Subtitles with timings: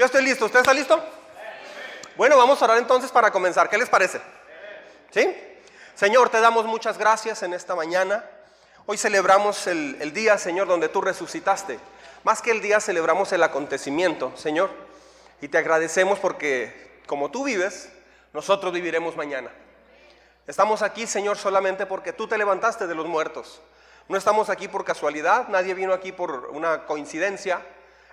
[0.00, 0.46] Yo estoy listo.
[0.46, 0.98] ¿Usted está listo?
[2.16, 3.68] Bueno, vamos a orar entonces para comenzar.
[3.68, 4.18] ¿Qué les parece?
[5.10, 5.36] ¿Sí?
[5.94, 8.24] Señor, te damos muchas gracias en esta mañana.
[8.86, 11.78] Hoy celebramos el, el día, Señor, donde tú resucitaste.
[12.24, 14.70] Más que el día, celebramos el acontecimiento, Señor.
[15.42, 17.90] Y te agradecemos porque como tú vives,
[18.32, 19.50] nosotros viviremos mañana.
[20.46, 23.60] Estamos aquí, Señor, solamente porque tú te levantaste de los muertos.
[24.08, 27.60] No estamos aquí por casualidad, nadie vino aquí por una coincidencia.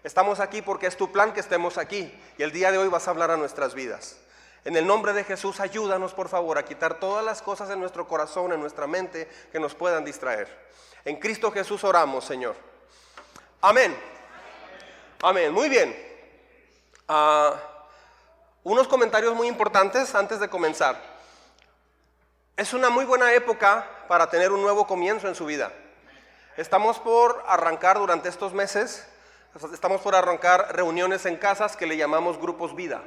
[0.03, 3.07] Estamos aquí porque es tu plan que estemos aquí y el día de hoy vas
[3.07, 4.17] a hablar a nuestras vidas.
[4.65, 8.07] En el nombre de Jesús, ayúdanos por favor a quitar todas las cosas en nuestro
[8.07, 10.47] corazón, en nuestra mente, que nos puedan distraer.
[11.05, 12.55] En Cristo Jesús oramos, Señor.
[13.61, 13.97] Amén.
[15.21, 15.53] Amén.
[15.53, 15.95] Muy bien.
[17.07, 17.53] Ah,
[18.63, 21.01] unos comentarios muy importantes antes de comenzar.
[22.57, 25.71] Es una muy buena época para tener un nuevo comienzo en su vida.
[26.57, 29.07] Estamos por arrancar durante estos meses,
[29.73, 33.01] estamos por arrancar reuniones en casas que le llamamos grupos vida.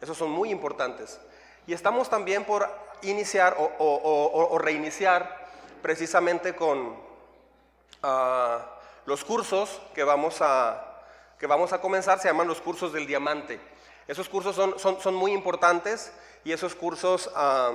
[0.00, 1.20] Esos son muy importantes.
[1.66, 2.68] Y estamos también por
[3.02, 5.46] iniciar o, reiniciar
[5.80, 6.96] precisamente con
[8.02, 8.66] ah,
[9.06, 11.02] los cursos que vamos, a,
[11.38, 13.60] que vamos a comenzar, se llaman los cursos del diamante.
[14.08, 16.12] Esos cursos son, son, son muy importantes
[16.44, 17.72] y esos cursos ah,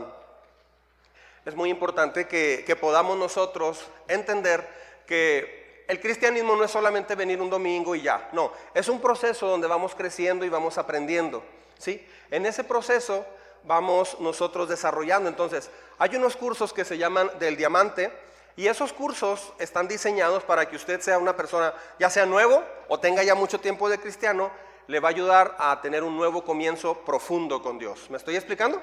[1.46, 4.68] es muy importante que, que podamos nosotros entender
[5.06, 9.48] que el cristianismo no es solamente venir un domingo y ya, no, es un proceso
[9.48, 11.44] donde vamos creciendo y vamos aprendiendo,
[11.78, 12.06] ¿sí?
[12.30, 13.26] En ese proceso
[13.64, 18.12] vamos nosotros desarrollando, entonces, hay unos cursos que se llaman del diamante
[18.56, 23.00] y esos cursos están diseñados para que usted sea una persona, ya sea nuevo o
[23.00, 24.52] tenga ya mucho tiempo de cristiano,
[24.88, 28.10] le va a ayudar a tener un nuevo comienzo profundo con Dios.
[28.10, 28.82] ¿Me estoy explicando?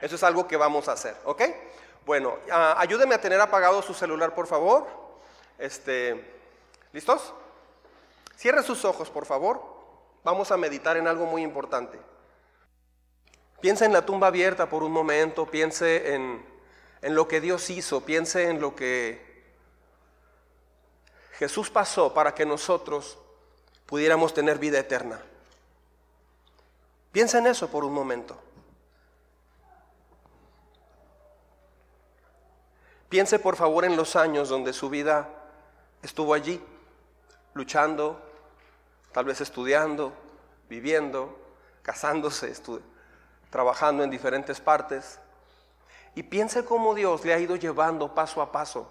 [0.00, 1.42] Eso es algo que vamos a hacer, ¿ok?
[2.04, 4.86] Bueno, ah, ayúdeme a tener apagado su celular, por favor.
[5.60, 6.24] Este,
[6.94, 7.34] ¿Listos?
[8.34, 9.62] Cierre sus ojos, por favor.
[10.24, 11.98] Vamos a meditar en algo muy importante.
[13.60, 16.42] Piense en la tumba abierta por un momento, piense en,
[17.02, 19.44] en lo que Dios hizo, piense en lo que
[21.32, 23.18] Jesús pasó para que nosotros
[23.84, 25.20] pudiéramos tener vida eterna.
[27.12, 28.40] Piensa en eso por un momento.
[33.10, 35.39] Piense por favor en los años donde su vida
[36.02, 36.62] estuvo allí,
[37.54, 38.20] luchando,
[39.12, 40.12] tal vez estudiando,
[40.68, 41.38] viviendo,
[41.82, 42.52] casándose,
[43.50, 45.18] trabajando en diferentes partes.
[46.14, 48.90] Y piense cómo Dios le ha ido llevando paso a paso.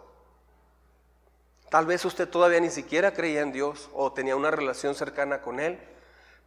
[1.70, 5.60] Tal vez usted todavía ni siquiera creía en Dios o tenía una relación cercana con
[5.60, 5.80] Él,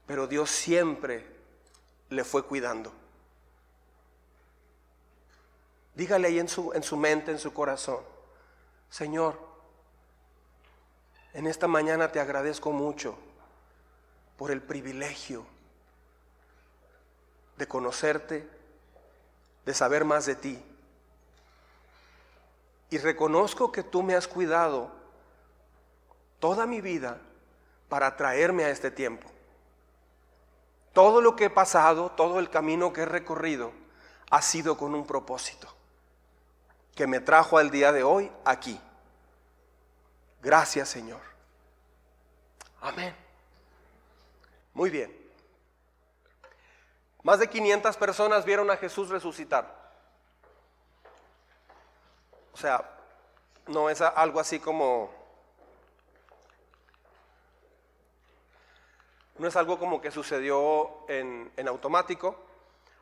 [0.06, 1.25] pero Dios siempre
[2.09, 2.93] le fue cuidando.
[5.95, 8.01] Dígale ahí en su, en su mente, en su corazón,
[8.89, 9.52] Señor,
[11.34, 13.16] en esta mañana te agradezco mucho
[14.37, 15.47] por el privilegio
[17.56, 18.48] de conocerte,
[19.65, 20.62] de saber más de ti.
[22.91, 24.91] Y reconozco que tú me has cuidado
[26.41, 27.19] toda mi vida
[27.88, 29.28] para traerme a este tiempo.
[30.92, 33.72] Todo lo que he pasado, todo el camino que he recorrido,
[34.31, 35.69] ha sido con un propósito
[36.94, 38.78] que me trajo al día de hoy aquí.
[40.42, 41.20] Gracias Señor.
[42.80, 43.14] Amén.
[44.75, 45.16] Muy bien.
[47.22, 49.80] Más de 500 personas vieron a Jesús resucitar.
[52.53, 52.84] O sea,
[53.69, 55.14] no es algo así como...
[59.38, 62.36] No es algo como que sucedió en, en automático.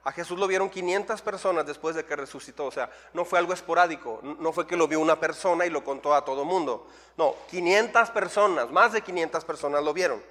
[0.03, 2.67] A Jesús lo vieron 500 personas después de que resucitó.
[2.67, 4.21] O sea, no fue algo esporádico.
[4.23, 6.87] No fue que lo vio una persona y lo contó a todo mundo.
[7.19, 10.23] No, 500 personas, más de 500 personas lo vieron.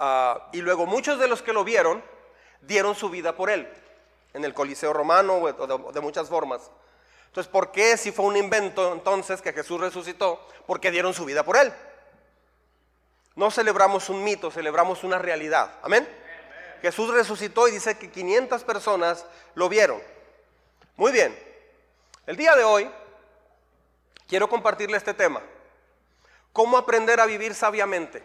[0.00, 2.02] Ah, y luego muchos de los que lo vieron
[2.62, 3.68] dieron su vida por él.
[4.32, 6.68] En el Coliseo romano o de, de muchas formas.
[7.26, 10.44] Entonces, ¿por qué si fue un invento entonces que Jesús resucitó?
[10.66, 11.72] Porque dieron su vida por él.
[13.36, 15.70] No celebramos un mito, celebramos una realidad.
[15.82, 16.08] Amén.
[16.80, 20.00] Jesús resucitó y dice que 500 personas lo vieron.
[20.96, 21.38] Muy bien,
[22.26, 22.90] el día de hoy
[24.26, 25.40] quiero compartirle este tema.
[26.52, 28.22] ¿Cómo aprender a vivir sabiamente?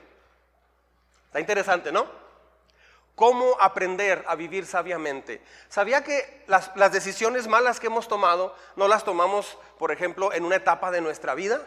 [1.27, 2.05] Está interesante, ¿no?
[3.15, 5.41] ¿Cómo aprender a vivir sabiamente?
[5.69, 10.43] ¿Sabía que las, las, decisiones malas que hemos tomado no las tomamos, por ejemplo, en
[10.43, 11.61] una etapa de nuestra vida?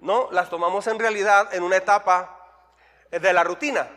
[0.00, 2.38] No, las tomamos en realidad en una etapa
[3.10, 3.88] de la rutina.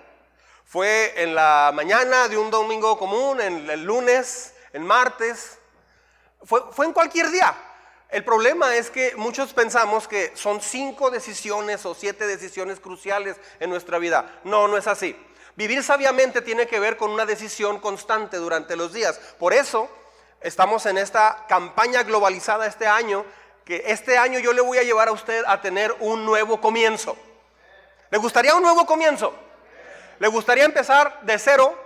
[0.66, 5.60] Fue en la mañana de un domingo común, en el lunes, en martes.
[6.44, 7.56] Fue, fue en cualquier día.
[8.10, 13.70] El problema es que muchos pensamos que son cinco decisiones o siete decisiones cruciales en
[13.70, 14.40] nuestra vida.
[14.44, 15.16] No, no es así.
[15.56, 19.20] Vivir sabiamente tiene que ver con una decisión constante durante los días.
[19.38, 19.88] Por eso
[20.42, 23.24] estamos en esta campaña globalizada este año,
[23.64, 27.16] que este año yo le voy a llevar a usted a tener un nuevo comienzo.
[28.10, 29.45] ¿Le gustaría un nuevo comienzo?
[30.20, 31.78] ¿Le gustaría empezar de cero,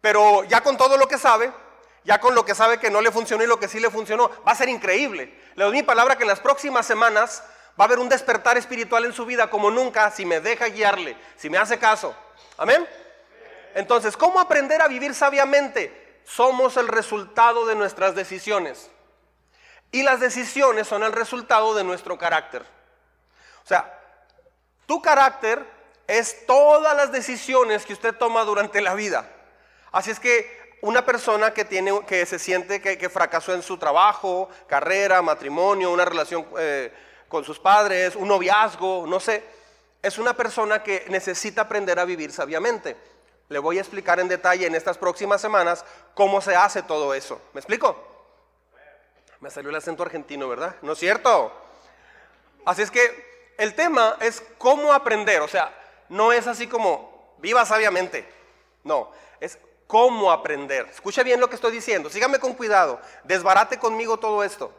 [0.00, 1.52] pero ya con todo lo que sabe?
[2.04, 4.30] Ya con lo que sabe que no le funcionó y lo que sí le funcionó.
[4.46, 5.38] Va a ser increíble.
[5.54, 7.42] Le doy mi palabra que en las próximas semanas
[7.78, 11.16] va a haber un despertar espiritual en su vida como nunca si me deja guiarle,
[11.36, 12.14] si me hace caso.
[12.56, 12.86] Amén.
[13.74, 16.20] Entonces, ¿cómo aprender a vivir sabiamente?
[16.24, 18.90] Somos el resultado de nuestras decisiones.
[19.92, 22.62] Y las decisiones son el resultado de nuestro carácter.
[23.64, 23.98] O sea,
[24.86, 25.64] tu carácter
[26.10, 29.30] es todas las decisiones que usted toma durante la vida.
[29.92, 34.48] Así es que una persona que, tiene, que se siente que, fracasó en su trabajo,
[34.66, 36.92] carrera, matrimonio, una relación eh,
[37.28, 39.44] con sus padres, un noviazgo, no sé,
[40.02, 42.96] es una persona que necesita aprender a vivir sabiamente.
[43.48, 45.84] Le voy a explicar en detalle en estas próximas semanas
[46.14, 47.40] cómo se hace todo eso.
[47.52, 47.96] ¿Me explico?
[49.38, 50.74] Me salió el acento argentino, ¿verdad?
[50.82, 51.52] ¿No es cierto?
[52.64, 55.40] Así es que el tema es cómo aprender.
[55.42, 55.76] O sea,
[56.10, 58.30] no es así como viva sabiamente.
[58.84, 59.10] No,
[59.40, 60.86] es cómo aprender.
[60.90, 62.10] Escuche bien lo que estoy diciendo.
[62.10, 63.00] Sígame con cuidado.
[63.24, 64.70] Desbarate conmigo todo esto.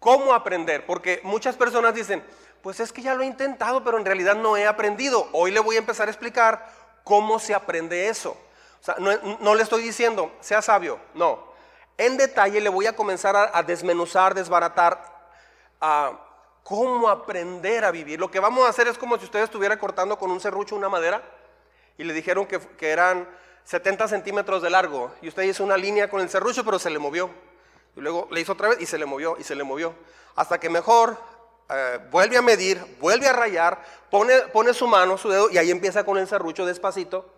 [0.00, 0.84] ¿Cómo aprender?
[0.84, 2.24] Porque muchas personas dicen,
[2.62, 5.28] pues es que ya lo he intentado, pero en realidad no he aprendido.
[5.32, 8.36] Hoy le voy a empezar a explicar ¿Cómo se aprende eso?
[8.80, 11.50] O sea, no, le estoy diciendo, sea sabio, no.
[11.98, 15.02] En detalle le voy a comenzar a, desmenuzar, desbaratar,
[15.80, 16.12] a
[16.62, 18.18] cómo aprender a vivir.
[18.20, 20.88] Lo que vamos a hacer es como si usted estuviera cortando con un serrucho una
[20.88, 21.22] madera
[21.98, 23.28] y le dijeron que, eran
[23.64, 26.98] 70 centímetros de largo y usted hizo una línea con el serrucho pero se le
[26.98, 27.30] movió.
[27.96, 29.94] Y luego le hizo otra vez y se le movió y se le movió.
[30.36, 31.18] Hasta que mejor
[31.68, 35.70] eh, vuelve a medir, vuelve a rayar, pone, pone su mano, su dedo y ahí
[35.70, 37.32] empieza con el serrucho despacito,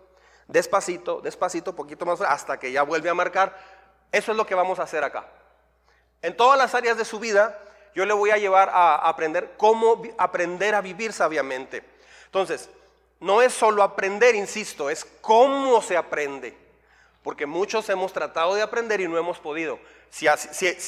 [0.47, 3.57] despacito, despacito, poquito más, hasta que ya vuelve a marcar.
[4.11, 5.27] Eso es lo que vamos a hacer acá.
[6.21, 7.59] En todas las áreas de su vida,
[7.95, 11.83] yo le voy a llevar a aprender cómo aprender a vivir sabiamente.
[12.25, 12.69] Entonces,
[13.19, 16.57] no es solo aprender, insisto, es cómo se aprende.
[17.23, 19.79] Porque muchos hemos tratado de aprender y no hemos podido.
[20.09, 20.27] Si,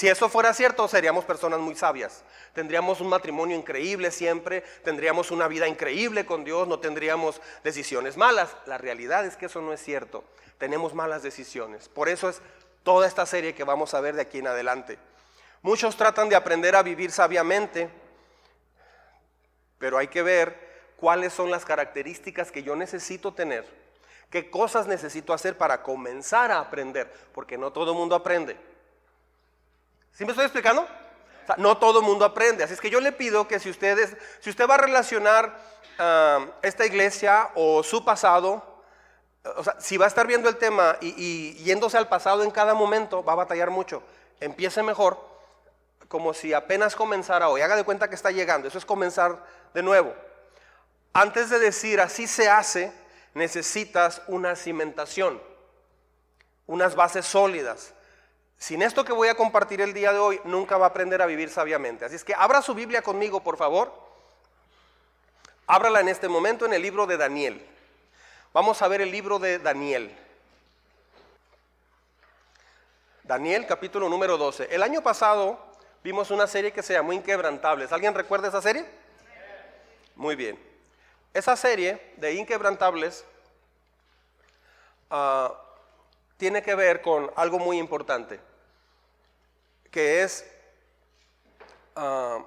[0.08, 2.24] eso fuera cierto, seríamos personas muy sabias.
[2.54, 8.56] Tendríamos un matrimonio increíble siempre, tendríamos una vida increíble con Dios, no tendríamos decisiones malas.
[8.66, 10.24] La realidad es que eso no es cierto.
[10.58, 11.90] Tenemos malas decisiones.
[11.90, 12.42] Por eso es
[12.84, 15.00] toda esta serie que vamos a ver de aquí en adelante.
[15.66, 17.90] Muchos tratan de aprender a vivir sabiamente,
[19.80, 23.66] pero hay que ver cuáles son las características que yo necesito tener,
[24.30, 28.56] qué cosas necesito hacer para comenzar a aprender, porque no todo el mundo aprende.
[30.14, 30.88] ¿Sí me estoy explicando?
[31.58, 32.64] no todo el mundo aprende.
[32.64, 35.58] Así es que yo le pido que si, ustedes, si usted va a relacionar
[35.98, 38.84] ah, esta iglesia o su pasado,
[39.58, 42.76] o sea, si va a estar viendo el tema y, yéndose al pasado en cada
[42.76, 44.04] momento, va a batallar mucho.
[44.40, 45.35] Empiece mejor,
[46.16, 47.60] como si apenas comenzara hoy.
[47.60, 48.70] Haga de cuenta que está llegando.
[48.70, 49.38] Eso es comenzar
[49.74, 50.16] de nuevo.
[51.12, 52.94] Antes de decir así se hace,
[53.34, 55.42] necesitas una cimentación,
[56.68, 57.94] unas bases sólidas.
[58.58, 61.26] Sin esto que voy a compartir el día de hoy, nunca va a aprender a
[61.26, 62.06] vivir sabiamente.
[62.06, 63.92] Así es que abra su Biblia conmigo, por favor.
[65.68, 67.68] Ábrala en este momento en el libro de Daniel.
[68.54, 70.18] Vamos a ver el libro de Daniel.
[73.24, 74.74] Daniel capítulo número 12.
[74.74, 75.75] El año pasado
[76.06, 77.92] vimos una serie que se llamó Inquebrantables.
[77.92, 78.86] ¿Alguien recuerda esa serie?
[80.16, 80.56] Muy bien.
[81.34, 83.26] Esa serie de Inquebrantables
[85.10, 85.52] uh,
[86.38, 88.40] tiene que ver con algo muy importante,
[89.90, 90.46] que es
[91.96, 92.46] ah,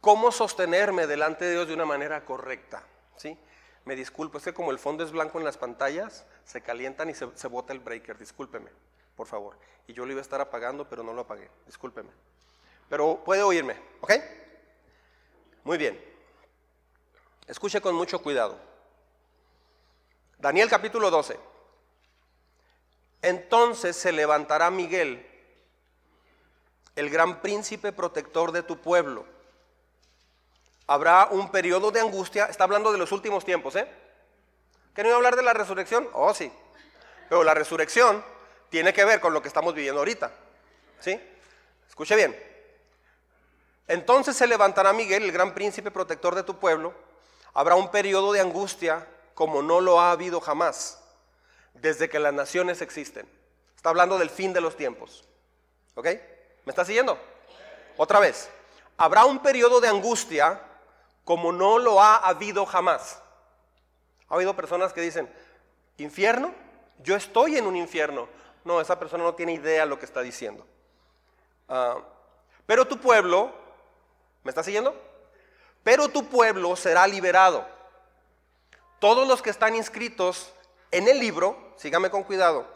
[0.00, 2.82] cómo sostenerme delante de Dios de una manera correcta.
[3.18, 3.36] ¿sí?
[3.84, 7.14] Me disculpo, es que como el fondo es blanco en las pantallas, se calientan y
[7.14, 8.70] se, se bota el breaker, discúlpeme,
[9.16, 9.56] por favor.
[9.86, 12.10] Y yo lo iba a estar apagando, pero no lo apagué, discúlpeme.
[12.88, 14.12] Pero puede oírme, ¿ok?
[15.64, 16.02] Muy bien.
[17.46, 18.58] Escuche con mucho cuidado.
[20.38, 21.38] Daniel capítulo 12.
[23.22, 25.24] Entonces se levantará Miguel,
[26.96, 29.24] el gran príncipe protector de tu pueblo.
[30.86, 33.88] Habrá un periodo de angustia, está hablando de los últimos tiempos, ¿eh?
[34.94, 36.08] ¿Que no iba a hablar de la resurrección?
[36.12, 36.52] Oh, sí.
[37.28, 38.22] Pero la resurrección
[38.72, 40.32] tiene que ver con lo que estamos viviendo ahorita.
[40.98, 41.20] ¿Sí?
[41.86, 42.34] Escuche bien.
[43.86, 46.94] Entonces se levantará Miguel, el gran príncipe protector de tu pueblo.
[47.52, 51.02] Habrá un periodo de angustia como no lo ha habido jamás
[51.74, 53.28] desde que las naciones existen.
[53.76, 55.22] Está hablando del fin de los tiempos.
[55.94, 56.06] ¿Ok?
[56.64, 57.18] ¿Me está siguiendo?
[57.98, 58.48] Otra vez.
[58.96, 60.62] Habrá un periodo de angustia
[61.24, 63.20] como no lo ha habido jamás.
[64.30, 65.30] ¿Ha habido personas que dicen,
[65.98, 66.54] infierno?
[67.02, 68.28] Yo estoy en un infierno.
[68.64, 70.66] No, esa persona no tiene idea de lo que está diciendo.
[71.68, 71.98] Ah,
[72.66, 73.52] pero tu pueblo,
[74.44, 74.94] ¿me está siguiendo?
[75.82, 77.66] Pero tu pueblo será liberado.
[79.00, 80.52] Todos los que están inscritos
[80.90, 82.66] en el libro, sígame con cuidado,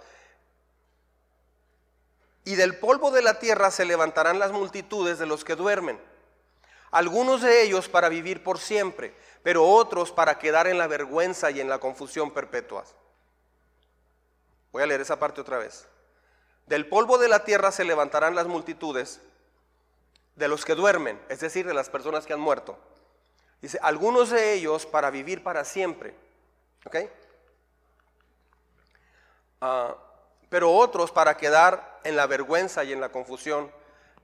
[2.45, 6.00] y del polvo de la tierra se levantarán las multitudes de los que duermen.
[6.93, 11.61] Algunos de ellos para vivir por siempre, pero otros para quedar en la vergüenza y
[11.61, 12.95] en la confusión perpetuas.
[14.73, 15.87] Voy a leer esa parte otra vez.
[16.66, 19.20] Del polvo de la tierra se levantarán las multitudes
[20.35, 22.78] de los que duermen, es decir, de las personas que han muerto.
[23.62, 26.14] Dice, algunos de ellos para vivir para siempre.
[26.85, 26.96] ¿Ok?
[29.61, 29.96] Ah,
[30.49, 33.70] pero otros para quedar en la vergüenza y en la confusión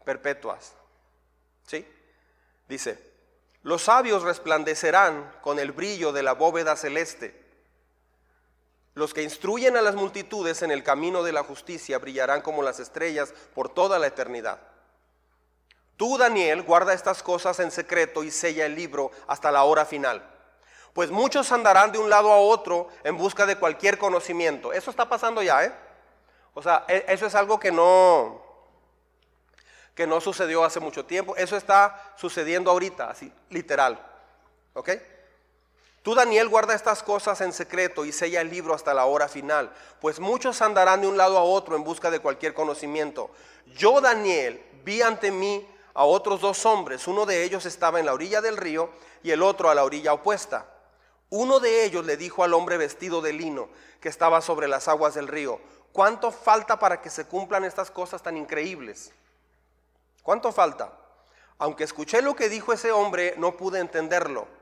[0.05, 0.75] perpetuas.
[1.67, 1.87] ¿Sí?
[2.69, 3.13] Dice,
[3.63, 7.42] los sabios resplandecerán con el brillo de la bóveda celeste.
[8.95, 12.79] Los que instruyen a las multitudes en el camino de la justicia brillarán como las
[12.79, 14.61] estrellas por toda la eternidad.
[15.97, 20.29] Tú, Daniel, guarda estas cosas en secreto y sella el libro hasta la hora final.
[20.93, 24.73] Pues muchos andarán de un lado a otro en busca de cualquier conocimiento.
[24.73, 25.73] Eso está pasando ya, ¿eh?
[26.55, 28.43] O sea, e, eso es algo que no,
[29.95, 31.35] que no sucedió hace mucho tiempo.
[31.37, 33.99] Eso está sucediendo ahorita, así, literal.
[34.75, 34.91] ¿Ok?
[36.03, 39.73] Tú, Daniel, guarda estas cosas en secreto y sella el libro hasta la hora final,
[40.01, 43.31] pues muchos andarán de un lado a otro en busca de cualquier conocimiento.
[43.77, 47.07] Yo, Daniel, vi ante mí a otros dos hombres.
[47.07, 48.91] Uno de ellos estaba en la orilla del río
[49.23, 50.67] y el otro a la orilla opuesta.
[51.31, 53.69] Uno de ellos le dijo al hombre vestido de lino
[54.01, 55.61] que estaba sobre las aguas del río,
[55.93, 59.13] ¿cuánto falta para que se cumplan estas cosas tan increíbles?
[60.25, 60.93] ¿Cuánto falta?
[61.59, 64.62] Aunque escuché lo que dijo ese hombre, no pude entenderlo.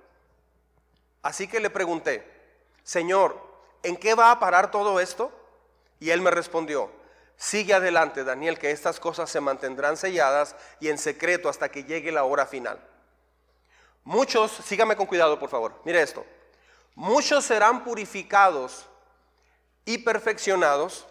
[1.22, 2.26] Así que le pregunté,
[2.82, 3.40] Señor,
[3.82, 5.30] ¿en qué va a parar todo esto?
[5.98, 6.90] Y él me respondió,
[7.36, 12.10] sigue adelante, Daniel, que estas cosas se mantendrán selladas y en secreto hasta que llegue
[12.12, 12.80] la hora final.
[14.04, 16.24] Muchos, sígame con cuidado, por favor, mire esto,
[16.94, 18.86] muchos serán purificados
[19.84, 21.06] y perfeccionados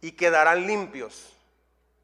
[0.00, 1.32] y quedarán limpios.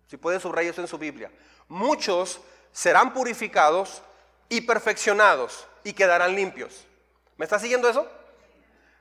[0.08, 1.30] Si puede subrayar en su Biblia.
[1.68, 2.40] Muchos
[2.72, 4.02] serán purificados
[4.48, 6.86] y perfeccionados y quedarán limpios.
[7.36, 8.06] ¿Me está siguiendo eso?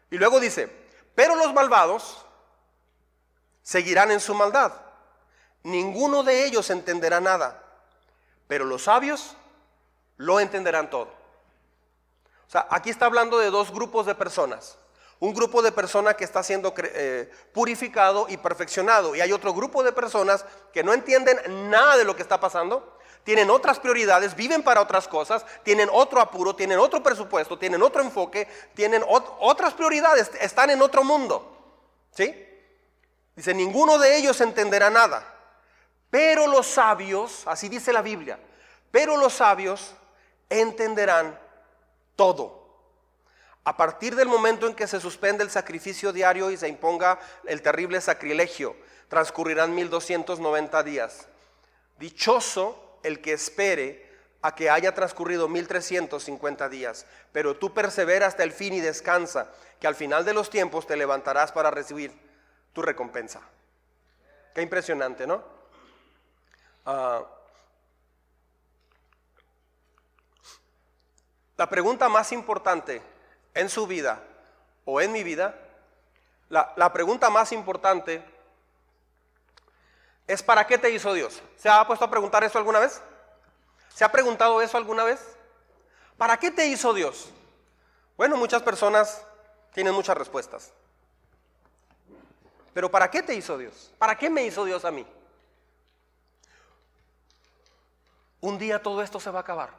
[0.10, 0.70] Y luego dice,
[1.16, 2.26] pero los malvados
[3.62, 4.74] seguirán en su maldad.
[5.64, 7.64] Ninguno de ellos entenderá nada,
[8.48, 9.36] pero los sabios
[10.18, 11.10] lo entenderán todo.
[12.48, 14.78] O sea, aquí está hablando de dos grupos de personas.
[15.20, 19.16] Un grupo de personas que está siendo eh, purificado y perfeccionado.
[19.16, 22.98] Y hay otro grupo de personas que no entienden nada de lo que está pasando
[23.24, 28.02] tienen otras prioridades, viven para otras cosas, tienen otro apuro, tienen otro presupuesto, tienen otro
[28.02, 31.58] enfoque, tienen otras prioridades, están en otro mundo.
[32.12, 32.48] ¿Sí?
[33.36, 35.26] Dice, ninguno de ellos entenderá nada.
[36.10, 38.38] Pero los sabios, así dice la Biblia,
[38.92, 39.94] pero los sabios
[40.50, 41.40] entenderán
[42.16, 42.60] todo.
[43.64, 47.62] A partir del momento en que se suspende el sacrificio diario y se imponga el
[47.62, 48.76] terrible sacrilegio,
[49.08, 51.28] transcurrirán 1290 días.
[52.00, 54.10] Dichoso el que espere
[54.42, 59.88] a que haya transcurrido 1350 días, pero tú persevera hasta el fin y descansa, que
[59.88, 62.12] al final de los tiempos te levantarás para recibir
[62.74, 63.42] tu recompensa.
[64.54, 65.44] Qué impresionante, ¿no?
[66.86, 67.24] Ah,
[71.58, 73.02] la pregunta más importante
[73.54, 74.24] en su vida
[74.86, 75.56] o en mi vida,
[76.50, 78.24] la pregunta más importante
[80.32, 81.42] es ¿para qué te hizo Dios?
[81.58, 83.02] ¿Se ha puesto a preguntar eso alguna vez?
[83.94, 85.20] ¿Se ha preguntado eso alguna vez?
[86.18, 87.30] ¿Para qué te hizo Dios?
[88.16, 89.26] Bueno, muchas personas
[89.74, 90.72] tienen muchas respuestas.
[92.74, 93.92] Pero ¿para qué te hizo Dios?
[93.98, 95.06] ¿Para qué me hizo Dios a mí?
[98.40, 99.72] Un día todo esto se va a acabar.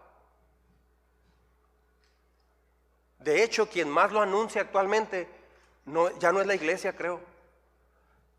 [3.20, 5.26] De hecho, quien más lo anuncia actualmente
[5.86, 7.20] no, ya no es la iglesia, creo.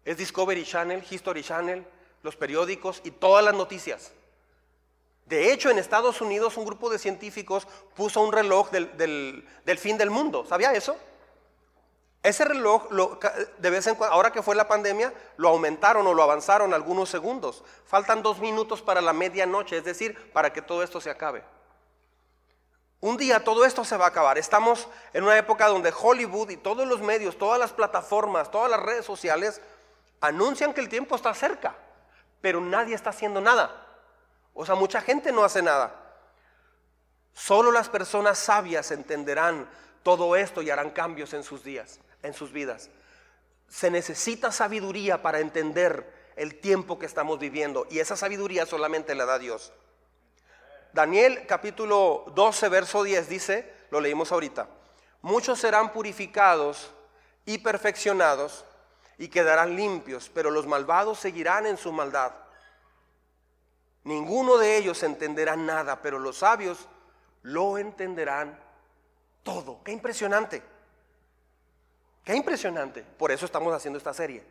[0.06, 1.88] Es Discovery Channel, History Channel,
[2.24, 4.12] los periódicos y todas las noticias.
[5.26, 10.10] De hecho, en Estados Unidos un grupo de científicos puso un reloj del, fin del
[10.10, 10.46] mundo.
[10.46, 10.98] ¿Sabía eso?
[12.22, 12.88] Ese reloj,
[13.58, 17.10] de vez en cuando, ahora que fue la pandemia, lo aumentaron o lo avanzaron algunos
[17.10, 17.64] segundos.
[17.86, 21.44] Faltan dos minutos para la medianoche, es decir, para que todo esto se acabe.
[23.02, 24.38] Un día todo esto se va a acabar.
[24.38, 28.80] Estamos en una época donde Hollywood y todos los medios, todas las plataformas, todas las
[28.80, 29.60] redes sociales
[30.22, 31.76] anuncian que el tiempo está cerca,
[32.44, 33.88] pero nadie está haciendo nada.
[34.54, 35.96] O sea, mucha gente no hace nada.
[37.32, 39.66] Solo las personas sabias entenderán
[40.04, 42.90] todo esto y harán cambios en sus días, en sus vidas.
[43.70, 49.24] Se necesita sabiduría para entender el tiempo que estamos viviendo y esa sabiduría solamente la
[49.24, 49.72] da Dios.
[50.92, 54.68] Daniel capítulo 12, verso 10 dice, lo leímos ahorita,
[55.22, 56.92] muchos serán purificados
[57.46, 58.66] y perfeccionados
[59.18, 62.34] y quedarán limpios, pero los malvados seguirán en su maldad.
[64.04, 66.88] Ninguno de ellos entenderá nada, pero los sabios
[67.44, 68.60] lo entenderán
[69.44, 69.82] todo.
[69.84, 70.62] Qué impresionante.
[72.24, 73.04] Qué impresionante.
[73.04, 74.44] Por eso estamos haciendo esta serie.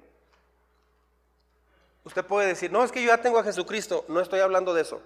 [2.04, 4.04] Usted puede decir, no, es que yo ya tengo a Jesucristo.
[4.08, 5.00] No estoy hablando de eso.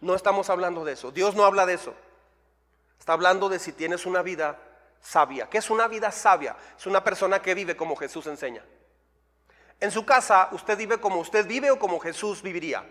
[0.00, 1.10] No estamos hablando de eso.
[1.10, 1.94] Dios no habla de eso.
[2.98, 4.58] Está hablando de si tienes una vida
[5.04, 5.48] sabia.
[5.48, 6.56] ¿Qué es una vida sabia?
[6.76, 8.64] Es una persona que vive como Jesús enseña.
[9.78, 12.84] En su casa, usted vive como usted vive o como Jesús viviría.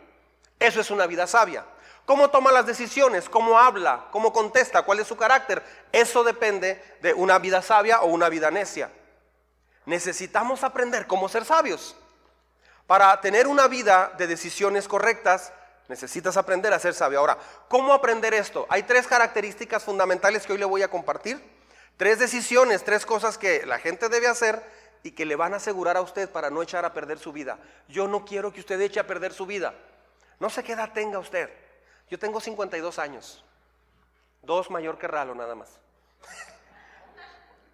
[0.60, 1.66] Eso es una vida sabia.
[2.06, 3.30] ¿Cómo toma las decisiones?
[3.30, 4.06] ¿Cómo habla?
[4.12, 4.84] ¿Cómo contesta?
[4.84, 5.64] ¿Cuál es su carácter?
[5.92, 8.92] Eso depende de una vida sabia o una vida necia.
[9.86, 11.96] Necesitamos aprender cómo ser sabios.
[12.86, 15.52] Para tener una vida de decisiones correctas,
[15.88, 17.20] necesitas aprender a ser sabio.
[17.20, 17.38] Ahora,
[17.70, 18.68] ¿cómo aprender esto?
[18.70, 21.42] Hay tres características fundamentales que hoy le voy a compartir.
[21.98, 24.64] Tres decisiones, tres cosas que la gente debe hacer
[25.04, 27.60] y que le van a asegurar a usted para no echar a perder su vida.
[27.88, 29.74] Yo no quiero que usted eche a perder su vida.
[30.40, 31.50] No sé qué edad tenga usted.
[32.10, 33.44] Yo tengo 52 años,
[34.42, 35.70] dos mayor que Ralo nada más.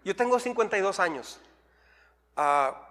[0.03, 1.39] Yo tengo 52 años.
[2.35, 2.87] Ah,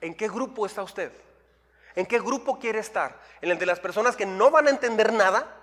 [0.00, 1.12] ¿En qué grupo está usted?
[1.94, 3.20] ¿En qué grupo quiere estar?
[3.40, 5.59] ¿En el de las personas que no van a entender nada?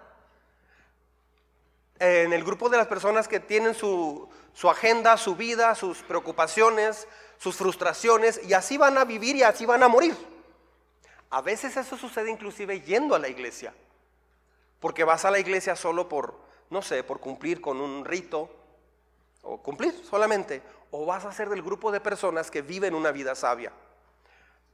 [1.99, 7.07] ¿En el grupo de las personas que tienen su, su agenda, su vida, sus preocupaciones,
[7.37, 10.15] sus frustraciones y así van a vivir y así van a morir?
[11.29, 13.73] A veces eso sucede inclusive yendo a la iglesia,
[14.79, 16.39] porque vas a la iglesia solo por,
[16.69, 18.49] no sé, por cumplir con un rito,
[19.41, 20.61] o cumplir solamente,
[20.91, 23.71] o vas a ser del grupo de personas que viven una vida sabia.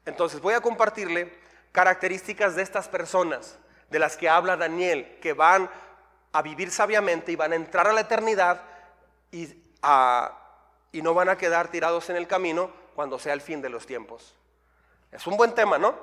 [0.06, 1.34] Entonces voy a compartirle
[1.72, 3.58] características de estas personas,
[3.90, 5.70] de las que habla Daniel, que van
[6.34, 8.62] a vivir sabiamente y van a entrar a la eternidad
[9.32, 9.56] y,
[10.92, 13.86] y no van a quedar tirados en el camino cuando sea el fin de los
[13.86, 14.36] tiempos.
[15.12, 15.96] Es un buen tema, ¿no?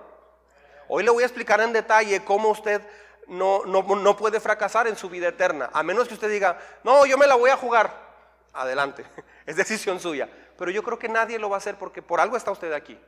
[0.88, 2.80] Hoy le voy a explicar en detalle cómo usted
[3.26, 7.16] no, no, puede fracasar en su vida eterna, a menos que usted diga, no, yo
[7.16, 8.10] me la voy a jugar.
[8.52, 9.04] Adelante,
[9.46, 10.28] es decisión suya.
[10.58, 12.98] Pero yo creo que nadie lo va a hacer porque por algo está usted aquí.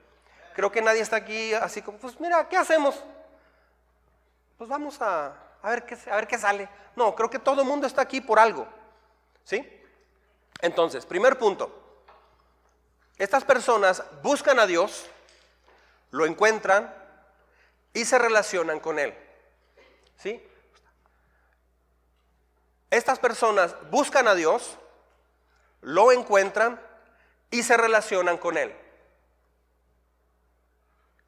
[0.54, 3.02] Creo que nadie está aquí así como, pues mira, ¿qué hacemos?
[4.58, 6.68] Pues vamos a, a, ver, qué, a ver qué sale.
[6.96, 8.66] No, creo que todo el mundo está aquí por algo.
[9.44, 9.81] ¿Sí?
[10.61, 11.79] Entonces, primer punto.
[13.18, 15.07] Estas personas buscan a Dios,
[16.11, 16.92] lo encuentran,
[17.94, 19.14] y se relacionan con Él.
[20.16, 20.42] ¿Sí?
[22.90, 24.79] Estas personas buscan a Dios,
[25.81, 26.81] lo encuentran
[27.51, 28.75] y se relacionan con Él.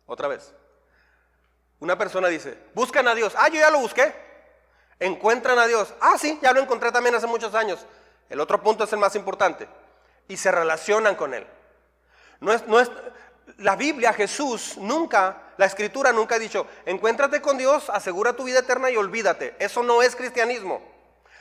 [0.06, 0.52] Otra vez.
[1.80, 3.34] Una persona dice, buscan a Dios.
[3.36, 4.23] Ah, yo ya lo busqué.
[5.00, 5.92] Encuentran a Dios.
[6.00, 7.84] Ah, sí, ya lo encontré también hace muchos años.
[8.28, 9.68] El otro punto es el más importante.
[10.28, 11.46] Y se relacionan con Él.
[12.40, 12.90] No es, no es,
[13.58, 18.60] la Biblia, Jesús, nunca, la escritura nunca ha dicho, encuéntrate con Dios, asegura tu vida
[18.60, 19.54] eterna y olvídate.
[19.58, 20.82] Eso no es cristianismo.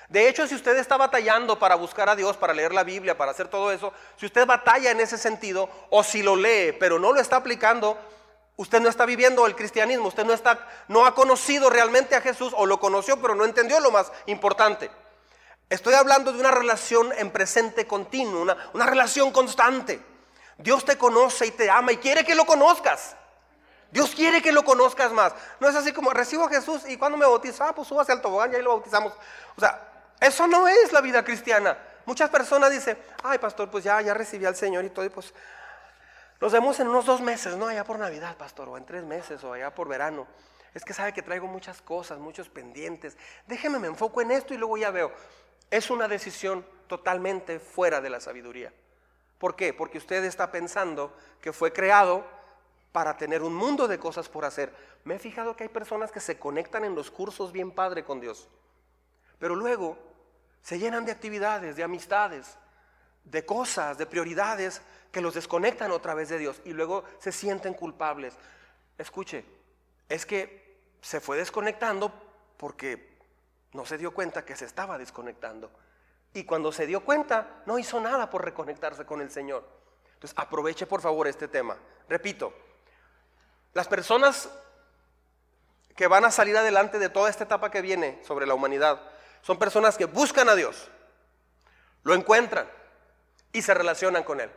[0.09, 3.31] De hecho, si usted está batallando para buscar a Dios, para leer la Biblia, para
[3.31, 7.13] hacer todo eso, si usted batalla en ese sentido, o si lo lee, pero no
[7.13, 7.97] lo está aplicando,
[8.55, 12.53] usted no está viviendo el cristianismo, usted no, está, no ha conocido realmente a Jesús,
[12.55, 14.91] o lo conoció, pero no entendió lo más importante.
[15.69, 19.99] Estoy hablando de una relación en presente continuo, una, relación constante.
[20.57, 23.15] Dios te conoce y te ama y quiere que lo conozcas.
[23.89, 25.33] Dios quiere que lo conozcas más.
[25.59, 28.21] No es así como recibo a Jesús y cuando me bautizo, ah, pues súbase al
[28.21, 29.13] tobogán y ahí lo bautizamos.
[29.55, 29.81] O sea,
[30.19, 31.77] eso no es la vida cristiana.
[32.05, 35.33] Muchas personas dicen, ay, pastor, pues ya, ya recibí al Señor y todo, y pues
[36.43, 39.41] nos vemos en unos dos meses, no allá por Navidad, pastor, o en tres meses,
[39.45, 40.27] o allá por verano.
[40.73, 43.15] Es que sabe que traigo muchas cosas, muchos pendientes.
[43.47, 45.13] Déjeme, me enfoco en esto y luego ya veo.
[45.71, 48.73] Es una decisión totalmente fuera de la sabiduría.
[49.37, 49.73] ¿Por qué?
[49.73, 52.25] Porque usted está pensando que fue creado
[52.91, 54.75] para tener un mundo de cosas por hacer.
[55.05, 58.19] Me he fijado que hay personas que se conectan en los cursos bien padre con
[58.19, 58.49] Dios,
[59.39, 59.97] pero luego
[60.61, 62.57] se llenan de actividades, de amistades,
[63.23, 64.81] de cosas, de prioridades
[65.13, 68.33] que los desconectan otra vez de Dios y luego se sienten culpables.
[68.97, 69.45] Escuche,
[70.09, 72.11] es que se fue desconectando
[72.57, 73.15] porque
[73.73, 75.71] no se dio cuenta que se estaba desconectando.
[76.33, 79.63] Y cuando se dio cuenta, no hizo nada por reconectarse con el Señor.
[80.15, 81.77] Entonces, aproveche por favor este tema.
[82.09, 82.51] Repito,
[83.73, 84.49] las personas
[85.95, 88.99] que van a salir adelante de toda esta etapa que viene sobre la humanidad
[89.43, 90.89] Son personas que buscan a Dios,
[92.01, 92.67] lo encuentran
[93.51, 94.49] y se relacionan con Él.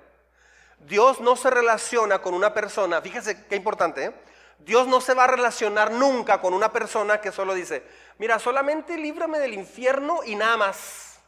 [0.81, 4.15] Dios no se relaciona con una persona, fíjese qué importante, ¿eh?
[4.59, 7.83] Dios no se va a relacionar nunca con una persona que solo dice,
[8.19, 11.21] mira, solamente líbrame del infierno y nada más.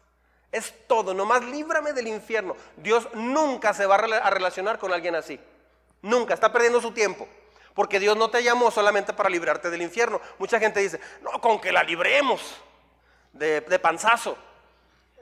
[0.50, 2.56] Es todo, nomás líbrame del infierno.
[2.76, 5.38] Dios nunca se va a relacionar con alguien así.
[6.00, 7.28] Nunca, está perdiendo su tiempo.
[7.74, 10.20] Porque Dios no te llamó solamente para librarte del infierno.
[10.38, 12.56] Mucha gente dice, no, con que la libremos
[13.34, 14.38] de, de panzazo.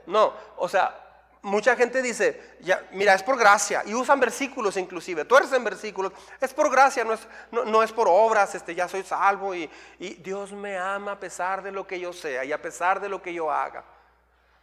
[0.07, 1.06] No, o sea,
[1.47, 2.57] mucha gente dice,
[2.91, 7.21] mira, es por gracia, y usan versículos inclusive, tuercen versículos, es por gracia, no es,
[7.53, 11.63] no, es por obras, este, ya soy salvo y, y, Dios me ama a pesar
[11.63, 13.85] de lo que yo sea y a pesar de lo que yo haga.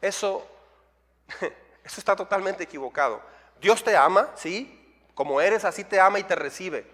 [0.02, 0.46] Eso,
[1.40, 3.22] eso está totalmente equivocado.
[3.62, 6.86] Dios te ama, sí, como eres así te ama y te recibe,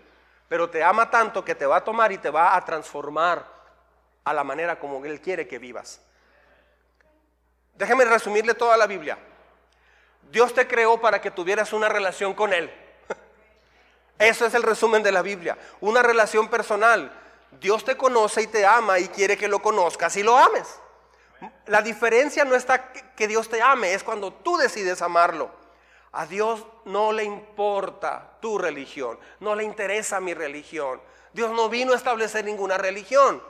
[0.47, 3.43] pero te ama tanto que te va a tomar y te va a transformar
[4.23, 5.99] a la manera como Él quiere que vivas.
[7.73, 9.17] Déjeme resumirle toda la Biblia.
[10.31, 12.71] Dios te creó para que tuvieras una relación con Él.
[14.19, 15.57] Eso es el resumen de la Biblia.
[15.81, 17.11] Una relación personal.
[17.59, 20.67] Dios te conoce y te ama y quiere que lo conozcas y lo ames.
[21.65, 25.49] La diferencia no está que Dios te ame, es cuando tú decides amarlo.
[26.11, 31.01] A Dios no le importa tu religión, no le interesa mi religión.
[31.33, 33.41] Dios no vino a establecer ninguna religión.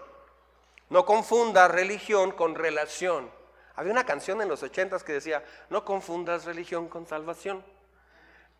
[0.90, 3.32] No confunda religión con relación.
[3.80, 7.64] Había una canción en los ochentas que decía, no confundas religión con salvación.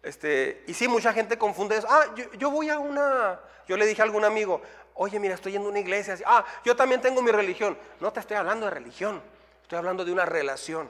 [0.02, 1.88] Este, y sí, mucha gente confunde eso.
[1.90, 2.06] Ah,
[2.38, 3.38] yo, voy a una...
[3.68, 4.62] Yo le dije a algún amigo,
[4.94, 6.18] oye, mira, estoy yendo a una iglesia.
[6.26, 7.78] Ah, yo también tengo mi religión.
[8.00, 9.22] No te estoy hablando de religión,
[9.62, 10.90] estoy hablando de una relación.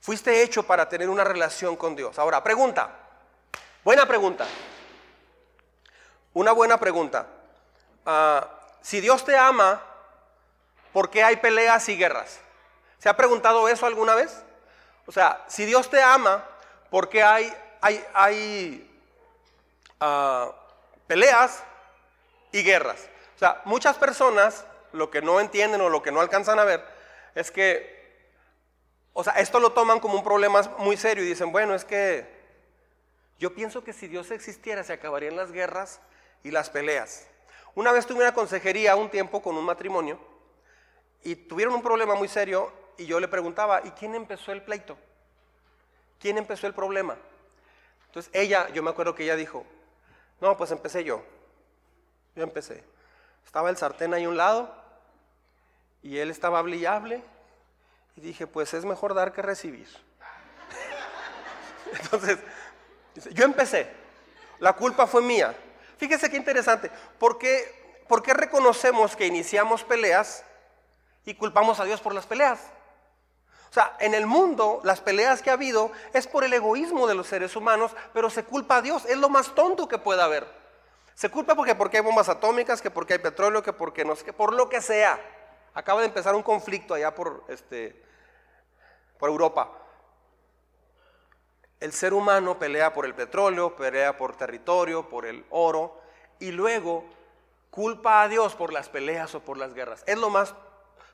[0.00, 2.18] Fuiste hecho para tener una relación con Dios.
[2.18, 2.90] Ahora, pregunta.
[3.84, 4.44] Buena pregunta.
[6.34, 7.28] Una buena pregunta.
[8.04, 9.80] Ah, si Dios te ama,
[10.92, 12.40] ¿por qué hay peleas y guerras?
[13.00, 14.44] ¿Se ha preguntado eso alguna vez?
[15.06, 16.44] O sea, si Dios te ama,
[16.90, 19.00] ¿por qué hay, hay, hay
[19.98, 20.52] ah,
[21.06, 21.64] peleas
[22.52, 23.08] y guerras?
[23.36, 26.84] O sea, muchas personas lo que no entienden o lo que no alcanzan a ver
[27.34, 28.28] es que,
[29.14, 32.38] o sea, esto lo toman como un problema muy serio y dicen, bueno, es que
[33.38, 36.00] yo pienso que si Dios existiera se acabarían las guerras
[36.44, 37.26] y las peleas.
[37.74, 40.20] Una vez tuve una consejería un tiempo con un matrimonio
[41.24, 44.98] y tuvieron un problema muy serio y yo le preguntaba, ¿y quién empezó el pleito?
[46.18, 47.16] ¿Quién empezó el problema?
[48.08, 49.64] Entonces ella, yo me acuerdo que ella dijo,
[50.38, 51.24] no, pues empecé yo.
[52.36, 52.84] Yo empecé.
[53.42, 54.74] Estaba el sartén ahí a un lado
[56.02, 57.22] y él estaba hable
[58.16, 59.88] y dije, pues es mejor dar que recibir.
[62.02, 62.38] Entonces,
[63.32, 63.90] yo empecé.
[64.58, 65.56] La culpa fue mía.
[65.96, 66.90] Fíjese qué interesante.
[67.18, 67.38] ¿Por
[68.06, 70.44] ¿Por qué reconocemos que iniciamos peleas
[71.24, 72.60] y culpamos a Dios por las peleas?
[73.70, 77.14] O sea, en el mundo las peleas que ha habido es por el egoísmo de
[77.14, 79.04] los seres humanos, pero se culpa a Dios.
[79.06, 80.44] Es lo más tonto que pueda haber.
[81.14, 84.24] Se culpa porque, porque hay bombas atómicas, que porque hay petróleo, que porque no sé,
[84.24, 85.20] que por lo que sea.
[85.72, 88.02] Acaba de empezar un conflicto allá por, este,
[89.18, 89.70] por Europa.
[91.78, 96.00] El ser humano pelea por el petróleo, pelea por territorio, por el oro,
[96.40, 97.04] y luego
[97.70, 100.02] culpa a Dios por las peleas o por las guerras.
[100.06, 100.56] Es lo más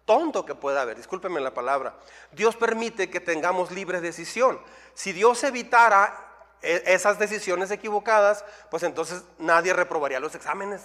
[0.07, 1.97] tonto que pueda haber, discúlpeme la palabra.
[2.33, 4.59] Dios permite que tengamos libre decisión.
[4.95, 6.27] Si Dios evitara
[6.63, 10.81] e, esas decisiones equivocadas, pues entonces nadie reprobaría los exámenes.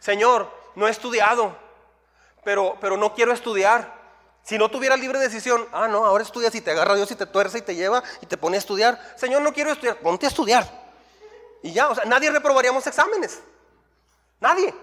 [0.00, 1.56] Señor, no he estudiado,
[2.42, 4.00] pero, pero no quiero estudiar.
[4.42, 7.26] Si no tuviera libre decisión, ah, no, ahora estudias y te agarra Dios y te
[7.26, 8.98] tuerce y te lleva y te pone a estudiar.
[9.16, 10.66] Señor, no quiero estudiar, ponte a estudiar.
[11.62, 13.42] Y ya, o sea, nadie reprobaríamos exámenes.
[14.40, 14.74] Nadie.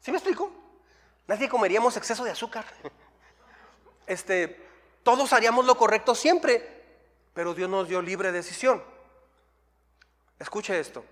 [0.00, 0.50] ¿Sí me explico?
[1.28, 2.64] Nadie comeríamos exceso de azúcar.
[4.06, 4.66] Este,
[5.02, 6.66] todos haríamos lo correcto siempre,
[7.34, 8.82] pero Dios nos dio libre decisión.
[10.38, 11.04] Escuche esto.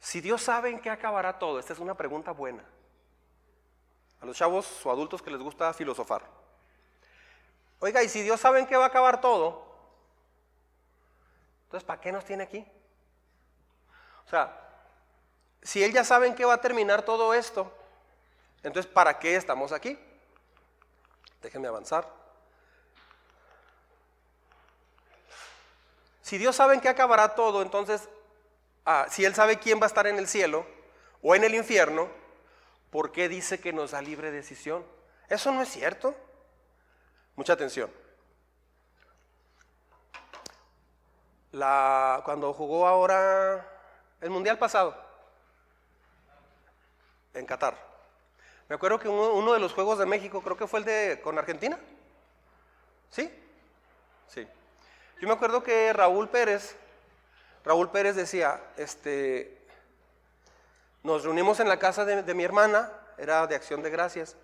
[0.00, 2.64] Si Dios sabe en qué acabará todo, esta es una pregunta buena.
[4.20, 6.28] A los chavos o adultos que les gusta filosofar.
[7.78, 9.64] Oiga, y si Dios sabe en qué va a acabar todo,
[11.66, 12.66] entonces ¿para qué nos tiene aquí?
[14.26, 14.63] O sea,
[15.64, 17.72] si Él ya sabe en qué va a terminar todo esto,
[18.62, 19.98] entonces ¿para qué estamos aquí?
[21.42, 22.06] Déjenme avanzar.
[26.20, 28.08] Si Dios sabe en qué acabará todo, entonces,
[28.84, 30.66] ah, si Él sabe quién va a estar en el cielo
[31.22, 32.08] o en el infierno,
[32.90, 34.86] ¿por qué dice que nos da libre decisión?
[35.28, 36.14] Eso no es cierto.
[37.36, 37.90] Mucha atención.
[41.50, 43.68] Cuando jugó ahora
[44.20, 45.03] el mundial pasado,
[47.34, 47.76] en Qatar.
[48.68, 51.38] Me acuerdo que uno, de los Juegos de México, creo que fue el de con
[51.38, 51.78] Argentina.
[53.10, 53.30] ¿Sí?
[54.28, 54.46] Sí.
[55.20, 56.76] Yo me acuerdo que Raúl Pérez,
[57.64, 59.58] Raúl Pérez decía, este,
[61.02, 64.36] nos reunimos en la casa de, mi hermana, era de acción de gracias,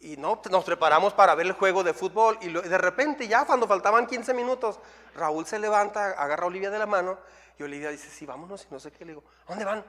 [0.00, 3.44] y no, nos preparamos para ver el juego de fútbol y lo- de repente ya
[3.44, 4.78] cuando faltaban 15 minutos,
[5.14, 7.18] Raúl se levanta, agarra a Olivia de la mano
[7.58, 9.04] y Olivia dice, sí, vámonos y no sé qué.
[9.04, 9.84] Le digo, ¿a dónde van?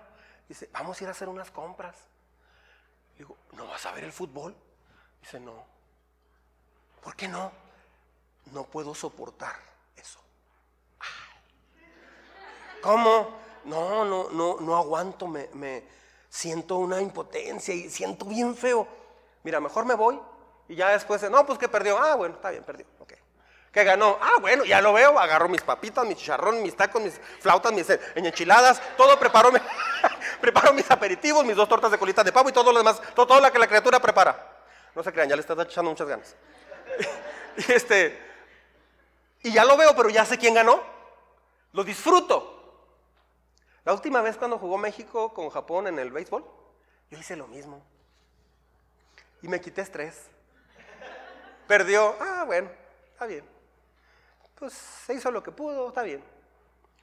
[0.47, 1.95] Dice, vamos a ir a hacer unas compras.
[3.17, 4.55] Digo, ¿no vas a ver el fútbol?
[5.21, 5.63] Dice, no.
[7.01, 7.51] ¿Por qué no?
[8.51, 9.55] No puedo soportar
[9.95, 10.19] eso.
[12.81, 13.39] ¿Cómo?
[13.65, 15.83] No, no, no, no aguanto, me, me
[16.29, 18.87] siento una impotencia y siento bien feo.
[19.43, 20.19] Mira, mejor me voy
[20.67, 21.97] y ya después, no, pues que perdió.
[21.99, 22.85] Ah, bueno, está bien, perdió.
[22.99, 23.13] Ok.
[23.71, 24.17] Que ganó.
[24.21, 25.17] Ah, bueno, ya lo veo.
[25.19, 28.81] Agarro mis papitas, mis chicharrón, mis tacos, mis flautas, mis enchiladas.
[28.97, 29.61] Todo preparo, me-
[30.41, 33.01] preparo mis aperitivos, mis dos tortas de colita de pavo y todo lo demás.
[33.13, 34.47] Todo, todo lo que la criatura prepara.
[34.95, 36.35] No se crean, ya le estás echando muchas ganas.
[37.57, 38.19] y este,
[39.43, 40.81] y ya lo veo, pero ya sé quién ganó.
[41.73, 42.57] Lo disfruto.
[43.83, 46.45] La última vez cuando jugó México con Japón en el béisbol,
[47.09, 47.81] yo hice lo mismo.
[49.41, 50.27] Y me quité estrés.
[51.67, 52.15] Perdió.
[52.19, 52.69] Ah, bueno,
[53.13, 53.43] está bien.
[54.55, 56.23] Pues se hizo lo que pudo, está bien.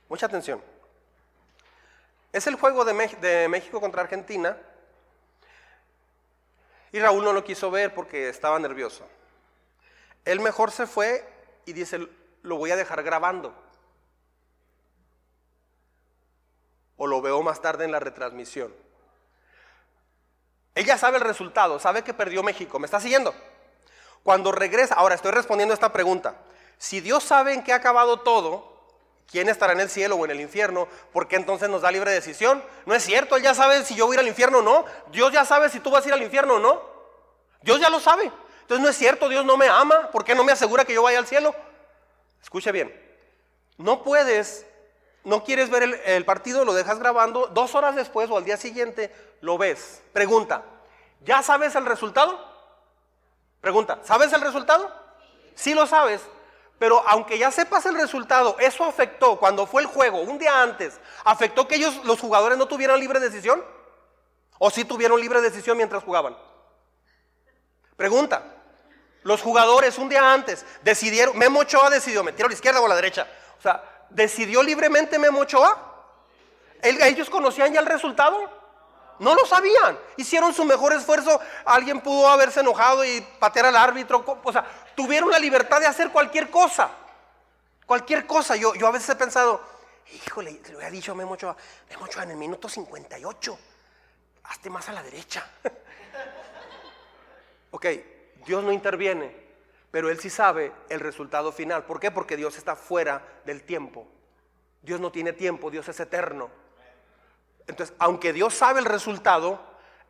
[0.09, 0.63] Mucha atención.
[2.33, 4.57] Es el juego de, México contra Argentina.
[6.93, 9.07] Y Raúl no lo quiso ver porque estaba nervioso.
[10.25, 11.27] Él mejor se fue
[11.65, 12.07] y dice,
[12.43, 13.55] lo voy a dejar grabando.
[16.97, 18.75] O lo veo más tarde en la retransmisión.
[20.75, 22.79] Ella sabe el resultado, sabe que perdió México.
[22.79, 23.35] ¿Me está siguiendo?
[24.23, 26.37] Cuando regresa, ahora estoy respondiendo a esta pregunta.
[26.77, 28.78] Si Dios sabe en qué ha acabado todo,
[29.31, 30.89] ¿quién estará en el cielo o en el infierno?
[31.13, 32.65] ¿Por qué entonces nos da libre decisión?
[32.87, 34.85] No es cierto, Él ya sabe si yo voy a ir al infierno o no.
[35.11, 36.83] Dios ya sabe si tú vas a ir al infierno o no.
[37.63, 38.33] Dios ya lo sabe.
[38.63, 40.11] Entonces no es cierto, Dios no me ama.
[40.11, 41.55] ¿Por qué no me asegura que yo vaya al cielo?
[42.43, 42.95] Escuche bien.
[43.77, 44.67] No puedes,
[45.25, 48.57] no quieres ver el, el partido, lo dejas grabando, dos horas después o al día
[48.57, 50.03] siguiente lo ves.
[50.13, 50.65] Pregunta,
[51.25, 52.39] ¿ya sabes el resultado?
[53.61, 54.93] Pregunta, ¿sabes el resultado?
[55.55, 56.21] Sí lo sabes,
[56.79, 61.01] pero aunque ya sepas el resultado, eso afectó cuando fue el juego, un día antes,
[61.25, 63.65] afectó que ellos, los jugadores, no tuvieran libre decisión.
[64.61, 66.37] ¿O sí tuvieron libre decisión mientras jugaban?
[67.97, 68.43] Pregunta,
[69.23, 72.87] los jugadores un día antes decidieron, Memo Ochoa decidió, ¿me tiro a la izquierda o
[72.87, 73.27] a la derecha?
[73.59, 75.77] O sea, ¿decidió libremente Memo Ochoa?
[76.81, 78.57] ¿El- ¿Ellos conocían ya el resultado?
[79.19, 79.99] No lo sabían.
[80.17, 81.41] Hicieron su mejor esfuerzo.
[81.65, 84.25] Alguien pudo haberse enojado y patear al árbitro.
[84.45, 84.65] O sea,
[84.99, 86.91] tuvieron la libertad de hacer cualquier cosa.
[87.87, 88.57] Cualquier cosa.
[88.57, 89.63] Yo, yo a veces he pensado,
[90.13, 91.57] híjole, le hubiera dicho a Memo Ochoa,
[91.89, 93.59] Memo en el minuto 58,
[94.43, 95.49] hazte más a la derecha.
[97.71, 97.87] ok,
[98.45, 99.33] Dios no interviene,
[99.93, 101.85] pero Él sí sabe el resultado final.
[101.85, 102.11] ¿Por qué?
[102.11, 104.05] Porque Dios está fuera del tiempo.
[104.83, 106.51] Dios no tiene tiempo, Dios es eterno.
[107.69, 109.61] Entonces, aunque Dios sabe el resultado,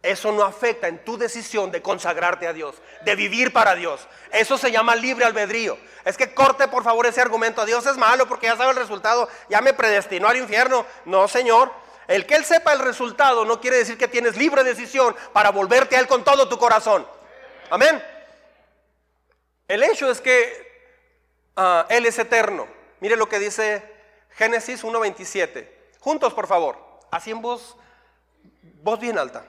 [0.02, 4.06] eso no afecta en tu decisión de consagrarte a Dios, de vivir para Dios.
[4.30, 5.76] Eso se llama libre albedrío.
[6.04, 7.66] Es que corte por favor ese argumento.
[7.66, 10.86] Dios es malo porque ya sabe el resultado, ya me predestinó al infierno.
[11.04, 11.72] No, Señor.
[12.06, 15.96] El que Él sepa el resultado no quiere decir que tienes libre decisión para volverte
[15.96, 17.06] a Él con todo tu corazón.
[17.68, 18.02] Amén.
[19.66, 20.94] El hecho es que
[21.56, 22.66] ah, Él es eterno.
[23.00, 23.82] Mire lo que dice
[24.30, 25.68] Génesis 1.27.
[26.00, 26.78] Juntos, por favor.
[27.10, 27.76] Así en voz,
[28.80, 29.44] voz bien alta.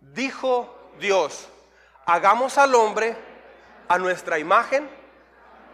[0.00, 1.48] Dijo Dios,
[2.06, 3.16] hagamos al hombre
[3.88, 4.88] a nuestra imagen,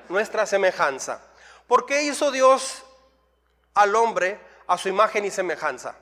[0.09, 1.21] nuestra semejanza.
[1.67, 2.83] ¿Por qué hizo Dios
[3.75, 5.97] al hombre a su imagen y semejanza?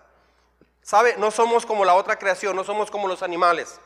[0.82, 1.16] ¿Sabe?
[1.18, 3.80] No somos como la otra creación, no somos como los animales.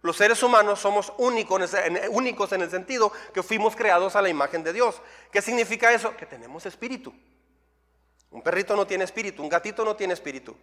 [0.00, 4.22] Los seres humanos somos únicos en, en- únicos en el sentido que fuimos creados a
[4.22, 5.02] la imagen de Dios.
[5.32, 6.16] ¿Qué significa eso?
[6.16, 7.12] Que tenemos espíritu.
[8.30, 10.56] Un perrito no tiene espíritu, un gatito no tiene espíritu.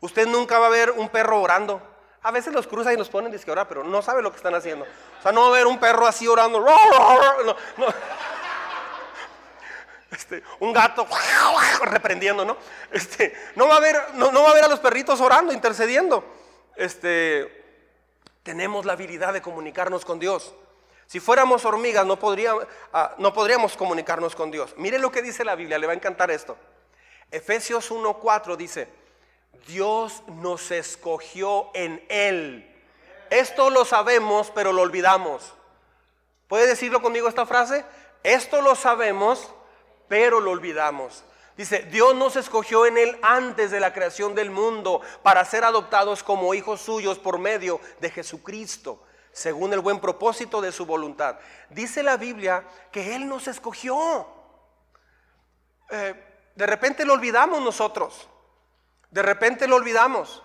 [0.00, 1.82] Usted nunca va a ver un perro orando.
[2.24, 4.54] A veces los cruza y nos ponen disque orar, pero no sabe lo que están
[4.54, 4.86] haciendo.
[4.86, 6.64] O sea, no va a ver un perro así orando.
[10.10, 11.08] Este, un gato
[11.82, 12.56] reprendiendo, ¿no?
[12.92, 16.24] Este, no va a ver, no, va a ver a los perritos orando, intercediendo.
[16.76, 17.64] Este,
[18.44, 20.54] tenemos la habilidad de comunicarnos con Dios.
[21.06, 22.16] Si fuéramos hormigas, no,
[22.92, 24.74] ah, no podríamos comunicarnos con Dios.
[24.76, 26.56] Mire lo que dice la Biblia, le va a encantar esto.
[27.32, 28.88] Efesios 1:4 dice,
[29.66, 32.70] Dios nos escogió en Él.
[33.30, 35.54] Esto lo sabemos, pero lo olvidamos.
[36.48, 37.84] ¿Puede decirlo conmigo esta frase?
[38.22, 39.50] Esto lo sabemos,
[40.08, 41.24] pero lo olvidamos.
[41.56, 46.22] Dice, Dios nos escogió en Él antes de la creación del mundo para ser adoptados
[46.22, 51.36] como hijos suyos por medio de Jesucristo, según el buen propósito de su voluntad.
[51.70, 54.26] Dice la Biblia que Él nos escogió.
[55.90, 56.14] Eh,
[56.54, 58.28] de repente lo olvidamos nosotros.
[59.14, 60.42] De repente lo olvidamos.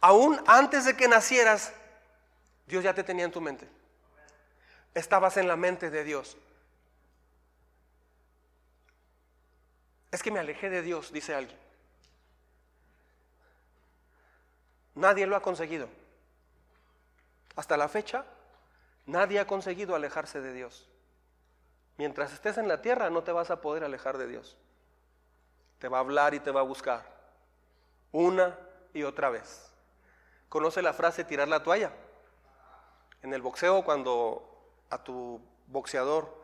[0.00, 1.72] Aún antes de que nacieras,
[2.64, 3.68] Dios ya te tenía en tu mente.
[4.94, 6.36] Estabas en la mente de Dios.
[10.12, 11.58] Es que me alejé de Dios, dice alguien.
[14.94, 15.88] Nadie lo ha conseguido.
[17.56, 18.24] Hasta la fecha,
[19.06, 20.88] nadie ha conseguido alejarse de Dios.
[21.96, 24.56] Mientras estés en la tierra no te vas a poder alejar de Dios.
[25.80, 27.17] Te va a hablar y te va a buscar.
[28.12, 28.58] Una
[28.94, 29.70] y otra vez.
[30.48, 31.92] ¿Conoce la frase tirar la toalla?
[33.22, 34.44] En el boxeo cuando
[34.90, 36.42] a tu boxeador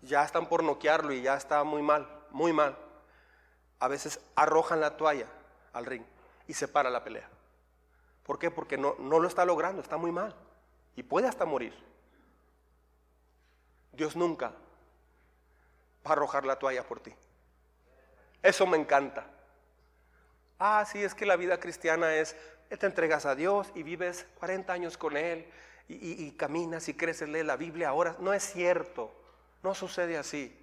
[0.00, 2.76] ya están por noquearlo y ya está muy mal, muy mal
[3.82, 5.26] a veces arrojan la toalla
[5.72, 6.04] al ring
[6.46, 7.28] y se para la pelea.
[8.22, 8.48] ¿Por qué?
[8.48, 10.32] Porque no, no lo está logrando, está muy mal
[10.94, 11.74] y puede hasta morir.
[13.90, 14.52] Dios nunca
[16.06, 17.12] va a arrojar la toalla por ti.
[18.40, 19.26] Eso me encanta.
[20.64, 22.36] Ah, sí, es que la vida cristiana es,
[22.68, 25.44] te entregas a Dios y vives 40 años con Él
[25.88, 28.14] y, y caminas y creces, lees la Biblia ahora.
[28.20, 29.12] No es cierto,
[29.64, 30.56] no sucede así.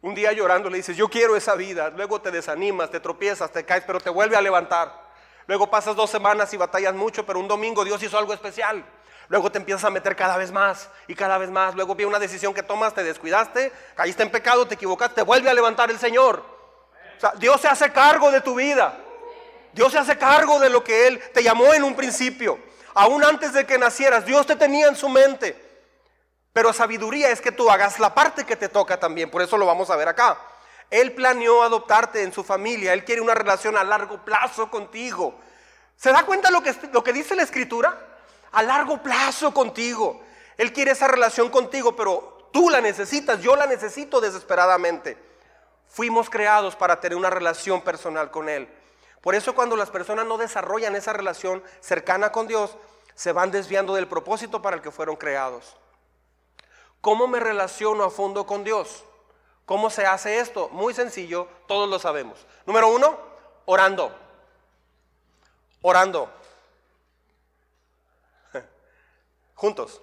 [0.00, 1.90] Un día llorando le dices, yo quiero esa vida.
[1.90, 5.10] Luego te desanimas, te tropiezas, te caes, pero te vuelve a levantar.
[5.46, 8.84] Luego pasas dos semanas y batallas mucho, pero un domingo Dios hizo algo especial.
[9.28, 11.76] Luego te empiezas a meter cada vez más y cada vez más.
[11.76, 15.48] Luego viene una decisión que tomas, te descuidaste, caíste en pecado, te equivocaste, te vuelve
[15.50, 16.59] a levantar el Señor.
[17.38, 18.98] Dios se hace cargo de tu vida.
[19.72, 22.58] Dios se hace cargo de lo que Él te llamó en un principio.
[22.94, 25.56] Aún antes de que nacieras, Dios te tenía en su mente.
[26.52, 29.66] Pero sabiduría es que tú hagas la parte que te toca también, por eso lo
[29.66, 30.38] vamos a ver acá.
[30.90, 35.38] Él planeó adoptarte en su familia, Él quiere una relación a largo plazo contigo.
[35.96, 37.96] ¿Se da cuenta lo que, lo que dice la escritura?
[38.50, 40.20] A largo plazo contigo.
[40.56, 45.29] Él quiere esa relación contigo, pero tú la necesitas, yo la necesito desesperadamente.
[45.90, 48.68] Fuimos creados para tener una relación personal con Él.
[49.20, 52.76] Por eso cuando las personas no desarrollan esa relación cercana con Dios,
[53.14, 55.76] se van desviando del propósito para el que fueron creados.
[57.00, 59.04] ¿Cómo me relaciono a fondo con Dios?
[59.66, 60.68] ¿Cómo se hace esto?
[60.70, 62.46] Muy sencillo, todos lo sabemos.
[62.66, 63.18] Número uno,
[63.66, 64.14] orando.
[65.82, 66.30] Orando.
[69.56, 70.00] Juntos.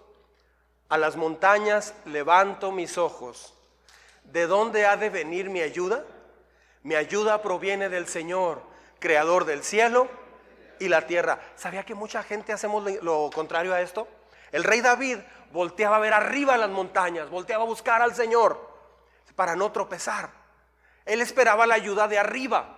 [0.90, 3.54] A las montañas levanto mis ojos.
[4.28, 6.04] ¿De dónde ha de venir mi ayuda?
[6.84, 8.62] Mi ayuda proviene del Señor,
[9.00, 10.08] creador del cielo
[10.80, 11.40] y la tierra.
[11.56, 14.08] ¿Sabía que mucha gente hacemos lo contrario a esto?
[14.52, 15.18] El rey David
[15.52, 18.70] volteaba a ver arriba las montañas, volteaba a buscar al Señor
[19.36, 20.30] para no tropezar.
[21.06, 22.78] Él esperaba la ayuda de arriba.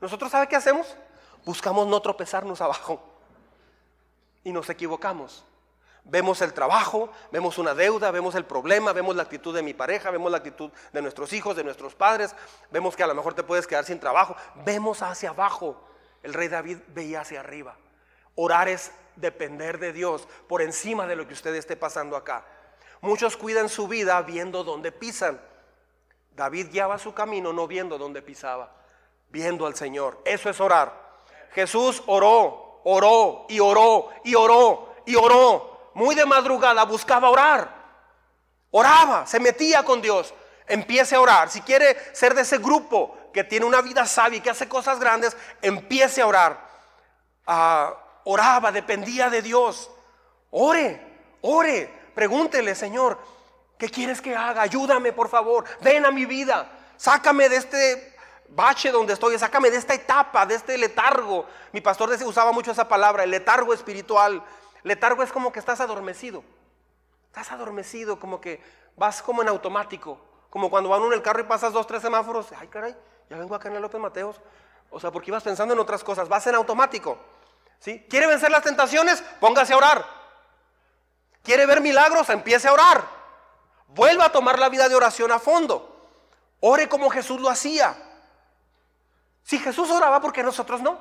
[0.00, 0.96] Nosotros, ¿sabe qué hacemos?
[1.44, 3.00] Buscamos no tropezarnos abajo.
[4.42, 5.44] Y nos equivocamos.
[6.04, 10.10] Vemos el trabajo, vemos una deuda, vemos el problema, vemos la actitud de mi pareja,
[10.10, 12.36] vemos la actitud de nuestros hijos, de nuestros padres,
[12.70, 14.36] vemos que a lo mejor te puedes quedar sin trabajo.
[14.66, 15.82] Vemos hacia abajo.
[16.22, 17.76] El rey David veía hacia arriba.
[18.34, 22.44] Orar es depender de Dios por encima de lo que usted esté pasando acá.
[23.00, 25.40] Muchos cuidan su vida viendo dónde pisan.
[26.34, 28.74] David guiaba su camino no viendo dónde pisaba,
[29.30, 30.20] viendo al Señor.
[30.24, 31.04] Eso es orar.
[31.52, 35.73] Jesús oró, oró y oró y oró y oró.
[35.94, 37.84] Muy de madrugada buscaba orar.
[38.70, 40.34] Oraba, se metía con Dios.
[40.66, 41.50] Empiece a orar.
[41.50, 44.98] Si quiere ser de ese grupo que tiene una vida sabia y que hace cosas
[44.98, 46.68] grandes, empiece a orar.
[47.46, 49.90] Ah, oraba, dependía de Dios.
[50.50, 51.00] Ore,
[51.42, 53.18] ore, pregúntele, Señor,
[53.78, 54.62] ¿qué quieres que haga?
[54.62, 55.64] Ayúdame, por favor.
[55.80, 56.70] Ven a mi vida.
[56.96, 58.16] Sácame de este
[58.48, 61.46] bache donde estoy, sácame de esta etapa, de este letargo.
[61.72, 64.42] Mi pastor usaba mucho esa palabra, el letargo espiritual.
[64.84, 66.44] Letargo es como que estás adormecido.
[67.26, 68.62] Estás adormecido, como que
[68.96, 70.20] vas como en automático.
[70.50, 72.52] Como cuando van en el carro y pasas dos, tres semáforos.
[72.56, 72.96] Ay, caray,
[73.28, 74.40] ya vengo acá en el López Mateos.
[74.90, 76.28] O sea, porque ibas pensando en otras cosas.
[76.28, 77.18] Vas en automático.
[78.08, 79.22] ¿Quiere vencer las tentaciones?
[79.40, 80.06] Póngase a orar.
[81.42, 82.28] ¿Quiere ver milagros?
[82.28, 83.04] Empiece a orar.
[83.88, 86.08] Vuelva a tomar la vida de oración a fondo.
[86.60, 87.96] Ore como Jesús lo hacía.
[89.42, 90.98] Si Jesús oraba, ¿por qué nosotros no?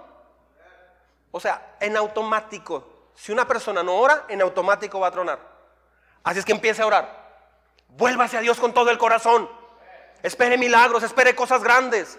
[1.31, 2.92] O sea, en automático.
[3.15, 5.39] Si una persona no ora, en automático va a tronar.
[6.23, 7.23] Así es que empiece a orar.
[7.89, 9.49] Vuélvase a Dios con todo el corazón.
[10.21, 12.17] Espere milagros, espere cosas grandes.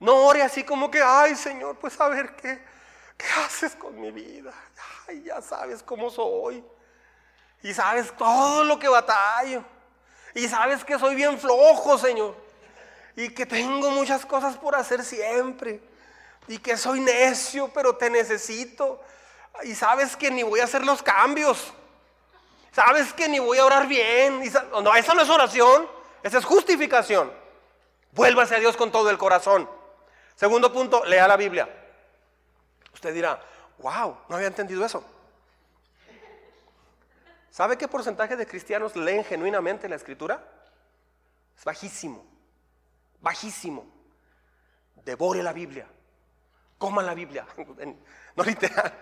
[0.00, 2.62] No ore así como que, ay Señor, pues a ver qué.
[3.16, 4.52] ¿qué haces con mi vida?
[5.06, 6.64] Ay, ya sabes cómo soy.
[7.62, 9.64] Y sabes todo lo que batallo.
[10.34, 12.34] Y sabes que soy bien flojo, Señor.
[13.14, 15.82] y que tengo muchas cosas por hacer siempre
[16.48, 19.00] y que soy necio, pero te necesito.
[19.64, 21.72] Y sabes que ni voy a hacer los cambios.
[22.72, 24.42] Sabes que ni voy a orar bien.
[24.82, 25.86] No, esa no es oración,
[26.22, 27.32] esa es justificación.
[28.12, 29.68] Vuélvase a Dios con todo el corazón.
[30.34, 31.68] Segundo punto, lea la Biblia.
[32.92, 33.40] Usted dirá,
[33.78, 35.04] wow, no había entendido eso.
[37.50, 40.42] ¿Sabe qué porcentaje de cristianos leen genuinamente la escritura?
[41.56, 42.24] Es bajísimo,
[43.20, 43.86] bajísimo.
[45.04, 45.86] Devore la Biblia,
[46.78, 47.44] coma la Biblia,
[48.36, 48.94] no literal.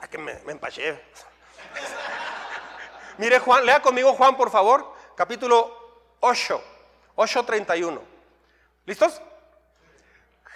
[0.00, 0.58] Ah, que me, me.
[3.18, 6.62] Mire Juan, lea conmigo Juan por favor, capítulo 8,
[7.16, 8.00] 8.31.
[8.86, 9.20] ¿Listos?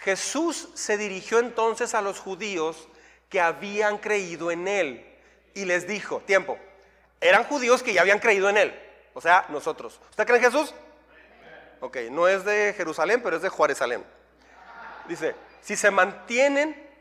[0.00, 2.88] Jesús se dirigió entonces a los judíos
[3.28, 5.18] que habían creído en él
[5.54, 6.58] y les dijo, tiempo,
[7.20, 8.80] eran judíos que ya habían creído en él,
[9.14, 10.00] o sea, nosotros.
[10.10, 10.74] ¿Usted cree en Jesús?
[11.80, 14.04] Ok, no es de Jerusalén, pero es de Juaresalén.
[15.08, 16.91] Dice, si se mantienen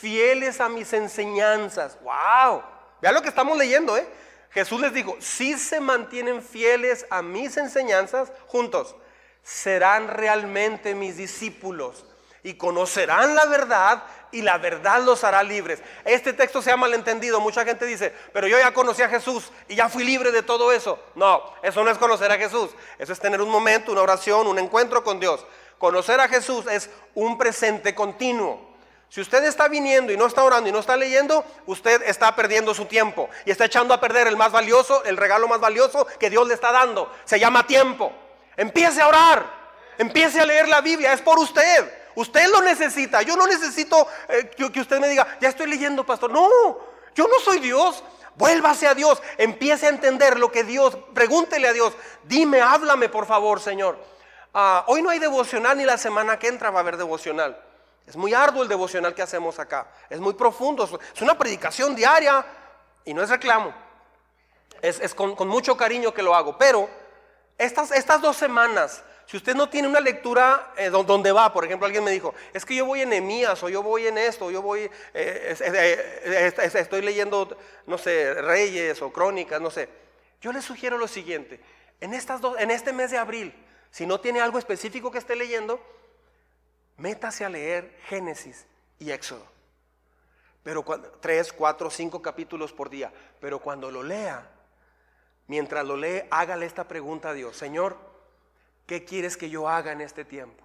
[0.00, 2.62] fieles a mis enseñanzas, wow,
[3.00, 4.06] vea lo que estamos leyendo, ¿eh?
[4.50, 8.96] Jesús les dijo, si se mantienen fieles a mis enseñanzas, juntos,
[9.42, 12.04] serán realmente mis discípulos
[12.42, 15.80] y conocerán la verdad y la verdad los hará libres.
[16.04, 17.40] Este texto se ha malentendido.
[17.40, 20.72] Mucha gente dice, pero yo ya conocí a Jesús y ya fui libre de todo
[20.72, 20.98] eso.
[21.14, 22.70] No, eso no es conocer a Jesús.
[22.98, 25.44] Eso es tener un momento, una oración, un encuentro con Dios.
[25.78, 28.67] Conocer a Jesús es un presente continuo.
[29.10, 32.74] Si usted está viniendo y no está orando y no está leyendo, usted está perdiendo
[32.74, 36.28] su tiempo y está echando a perder el más valioso, el regalo más valioso que
[36.28, 37.10] Dios le está dando.
[37.24, 38.12] Se llama tiempo.
[38.56, 39.46] Empiece a orar,
[39.96, 41.90] empiece a leer la Biblia, es por usted.
[42.16, 43.22] Usted lo necesita.
[43.22, 46.30] Yo no necesito eh, que, usted me diga, ya estoy leyendo, pastor.
[46.30, 46.78] No,
[47.14, 48.02] yo no soy Dios.
[48.34, 49.22] Vuélvase a Dios.
[49.38, 50.98] Empiece a entender lo que Dios.
[51.14, 51.94] Pregúntele a Dios.
[52.24, 53.96] Dime, háblame, por favor, Señor.
[54.52, 57.67] Ah, hoy no hay devocional ni la semana que entra va a haber devocional.
[58.08, 59.86] Es muy arduo el devocional que hacemos acá.
[60.08, 60.88] Es muy profundo.
[61.14, 62.42] Es una predicación diaria
[63.04, 63.74] y no es reclamo.
[64.80, 66.56] Es, con, mucho cariño que lo hago.
[66.56, 66.88] Pero
[67.58, 71.84] estas, estas dos semanas si usted no tiene una lectura eh, donde va, por ejemplo,
[71.84, 74.50] alguien me dijo, es que yo voy en Emías o yo voy en esto, o
[74.50, 77.54] yo voy, eh, eh, estoy leyendo,
[77.86, 79.90] no sé, Reyes o Crónicas, no sé.
[80.40, 81.60] Yo le sugiero lo siguiente,
[82.00, 83.52] en, estas dos, en este mes de abril,
[83.90, 85.78] si no tiene algo específico que esté leyendo,
[86.98, 88.66] métase a leer Génesis
[88.98, 89.46] y Éxodo.
[90.62, 90.84] Pero
[91.20, 93.12] tres, cuatro, cinco capítulos por día.
[93.40, 94.50] Pero cuando lo lea,
[95.46, 97.56] mientras lo lee, hágale esta pregunta a Dios.
[97.56, 97.96] Señor,
[98.86, 100.62] ¿qué quieres que yo haga en este tiempo?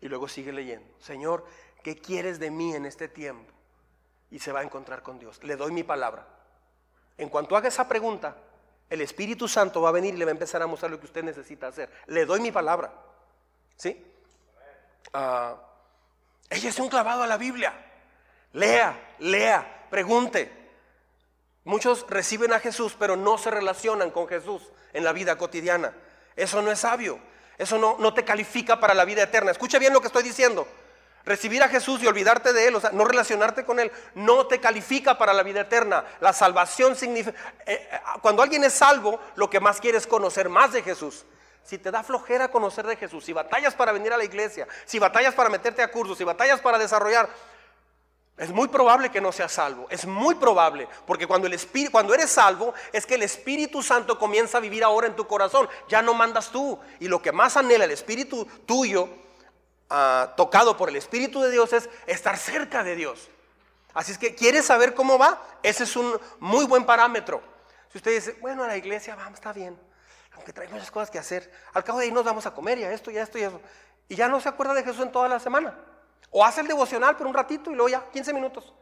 [0.00, 1.44] Y luego sigue leyendo, Señor,
[1.82, 3.52] ¿qué quieres de mí en este tiempo?
[4.30, 5.42] Y se va a encontrar con Dios.
[5.44, 6.26] Le doy mi palabra.
[7.18, 8.36] En cuanto haga esa pregunta,
[8.88, 11.06] el Espíritu Santo va a venir y le va a empezar a mostrar lo que
[11.06, 11.90] usted necesita hacer.
[12.06, 12.94] Le doy mi palabra.
[13.76, 14.09] ¿Sí?
[15.14, 15.56] Uh,
[16.50, 17.72] ella es un clavado a la Biblia.
[18.52, 20.60] Lea, lea, pregunte.
[21.64, 25.92] Muchos reciben a Jesús, pero no se relacionan con Jesús en la vida cotidiana.
[26.36, 27.20] Eso no es sabio.
[27.58, 29.50] Eso no, no te califica para la vida eterna.
[29.50, 30.66] Escucha bien lo que estoy diciendo.
[31.24, 34.58] Recibir a Jesús y olvidarte de Él, o sea, no relacionarte con Él, no te
[34.58, 36.04] califica para la vida eterna.
[36.20, 37.36] La salvación significa...
[37.66, 41.26] Eh, eh, cuando alguien es salvo, lo que más quiere es conocer más de Jesús.
[41.64, 44.98] Si te da flojera conocer de Jesús, si batallas para venir a la iglesia, si
[44.98, 47.28] batallas para meterte a cursos, si batallas para desarrollar,
[48.40, 52.14] es muy probable que no seas salvo, es muy probable, porque cuando, el espíritu, cuando
[52.14, 56.00] eres salvo es que el Espíritu Santo comienza a vivir ahora en tu corazón, ya
[56.00, 59.10] no mandas tú, y lo que más anhela el Espíritu tuyo,
[59.90, 63.28] ah, tocado por el Espíritu de Dios, es estar cerca de Dios.
[63.92, 65.42] Así es que, ¿quieres saber cómo va?
[65.62, 67.42] Ese es un muy buen parámetro.
[67.92, 69.78] Si usted dice, bueno, a la iglesia vamos, está bien,
[70.40, 72.84] aunque trae muchas cosas que hacer, al cabo de ahí nos vamos a comer y
[72.84, 73.60] a esto y a esto y a eso,
[74.08, 75.74] y ya no se acuerda de Jesús en toda la semana.
[76.30, 78.72] O hace el devocional por un ratito y luego ya 15 minutos.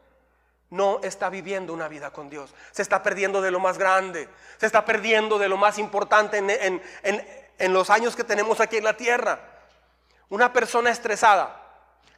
[0.69, 2.53] No está viviendo una vida con Dios.
[2.71, 4.29] Se está perdiendo de lo más grande.
[4.57, 8.95] Se está perdiendo de lo más importante en, los años que tenemos aquí en la
[8.95, 9.39] tierra.
[10.29, 11.61] Una persona estresada,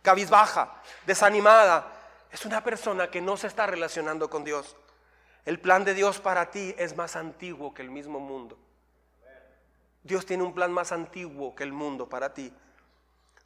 [0.03, 0.71] cabizbaja,
[1.07, 1.87] desanimada,
[2.31, 4.75] es una persona que no se está relacionando con Dios.
[5.45, 8.59] El plan de Dios para ti es más antiguo que el mismo mundo.
[10.03, 12.53] Dios tiene un plan más antiguo que el mundo para ti.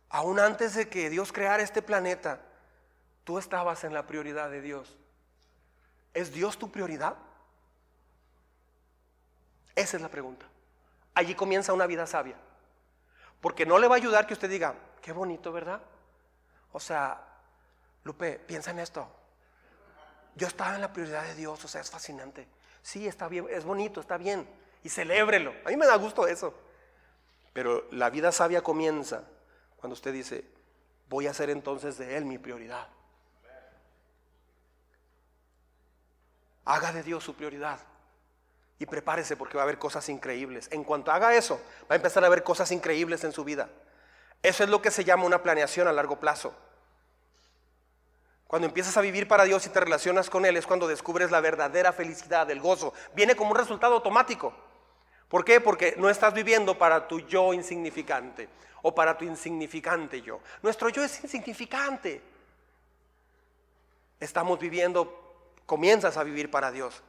[0.10, 2.42] Aún antes de que Dios creara este planeta,
[3.24, 4.98] tú estabas en la prioridad de Dios.
[6.14, 7.16] ¿Es Dios tu prioridad?
[9.76, 10.46] Esa es la pregunta.
[11.14, 12.36] Allí comienza una vida sabia.
[13.42, 15.82] Porque no le va a ayudar que usted diga, qué bonito, ¿verdad?
[16.72, 17.22] O sea,
[18.04, 19.08] Lupe, piensa en esto.
[20.36, 22.48] Yo estaba en la prioridad de Dios, o sea, es fascinante.
[22.82, 24.48] Sí, está bien, es bonito, está bien.
[24.86, 25.52] Y celébrelo.
[25.66, 26.54] A mí me da gusto eso.
[27.54, 29.24] Pero la vida sabia comienza
[29.78, 30.46] cuando usted dice,
[31.10, 32.88] voy a hacer entonces de Él mi prioridad.
[36.66, 37.80] Haga de Dios su prioridad.
[38.78, 40.70] Y prepárese porque va a haber cosas increíbles.
[40.72, 41.60] En cuanto haga eso,
[41.90, 43.70] va a empezar a haber cosas increíbles en su vida.
[44.44, 46.54] Eso es lo que se llama una planeación a largo plazo.
[48.46, 51.42] Cuando empiezas a vivir para Dios y te relacionas con Él es cuando descubres la
[51.42, 52.94] verdadera felicidad, el gozo.
[53.16, 54.54] Viene como un resultado automático.
[55.30, 55.60] ¿Por qué?
[55.60, 58.48] Porque no estás viviendo para tu yo insignificante
[58.82, 60.40] o para tu insignificante yo.
[60.62, 62.22] Nuestro yo es insignificante.
[64.20, 67.02] Estamos viviendo, comienzas a vivir para Dios.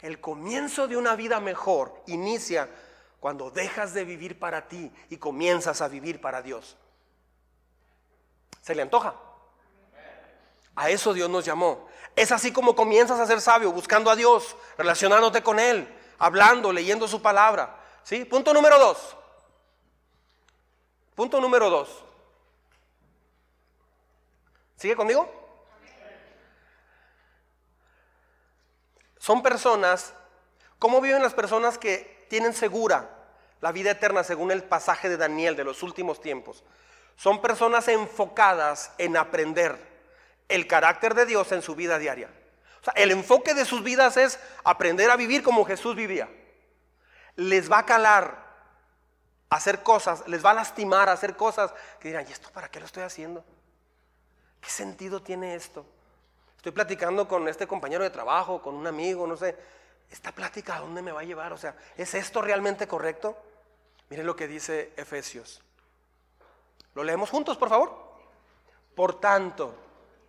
[0.00, 2.68] El comienzo de una vida mejor inicia
[3.20, 6.78] cuando dejas de vivir para ti y comienzas a vivir para Dios.
[8.62, 9.14] ¿Se le antoja?
[10.74, 11.86] A eso Dios nos llamó.
[12.16, 15.86] Es así como comienzas a ser sabio, buscando a Dios, relacionándote con Él,
[16.20, 17.76] hablando, leyendo su palabra.
[18.04, 18.24] ¿Sí?
[18.24, 19.16] Punto número dos.
[21.16, 22.04] Punto número dos.
[24.76, 25.28] ¿Sigue conmigo?
[29.18, 30.14] Son personas,
[30.78, 33.10] ¿cómo viven las personas que tienen segura
[33.60, 36.64] la vida eterna según el pasaje de Daniel de los últimos tiempos?
[37.16, 39.76] Son personas enfocadas en aprender
[40.48, 42.30] el carácter de Dios en su vida diaria.
[42.80, 46.28] O sea, el enfoque de sus vidas es aprender a vivir como Jesús vivía.
[47.36, 48.50] Les va a calar
[49.50, 52.86] hacer cosas, les va a lastimar hacer cosas que dirán, ¿y esto para qué lo
[52.86, 53.44] estoy haciendo?
[54.60, 55.84] ¿Qué sentido tiene esto?
[56.56, 59.56] Estoy platicando con este compañero de trabajo, con un amigo, no sé.
[60.10, 61.52] ¿Esta plática a dónde me va a llevar?
[61.52, 63.36] O sea, ¿es esto realmente correcto?
[64.08, 65.62] Miren lo que dice Efesios.
[66.94, 68.10] ¿Lo leemos juntos, por favor?
[68.94, 69.74] Por tanto,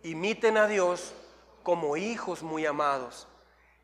[0.04, 1.14] imiten a Dios
[1.62, 3.28] como hijos muy amados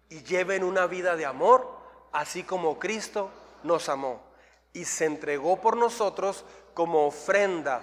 [0.08, 1.68] y lleven una vida de amor,
[2.12, 3.30] así como Cristo
[3.62, 4.22] nos amó
[4.72, 7.82] y se entregó por nosotros como ofrenda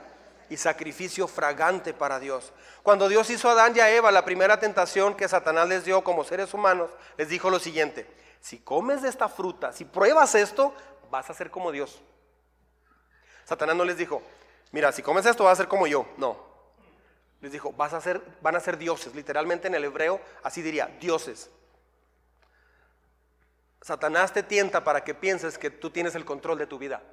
[0.50, 2.54] y sacrificio fragante para Dios.
[2.84, 6.04] Cuando Dios hizo a Adán y a Eva la primera tentación que Satanás les dio
[6.04, 8.08] como seres humanos, les dijo lo siguiente,
[8.42, 10.74] si comes de esta fruta, si pruebas esto,
[11.10, 12.02] vas a ser como Dios.
[13.44, 14.22] Satanás no les dijo,
[14.72, 16.06] mira, si comes esto vas a ser como yo.
[16.18, 16.55] No.
[17.46, 19.14] Les dijo, vas a ser, van a ser dioses.
[19.14, 21.52] Literalmente en el hebreo así diría, dioses.
[23.84, 27.04] Satanás te tienta para que pienses que tú tienes el control de tu vida.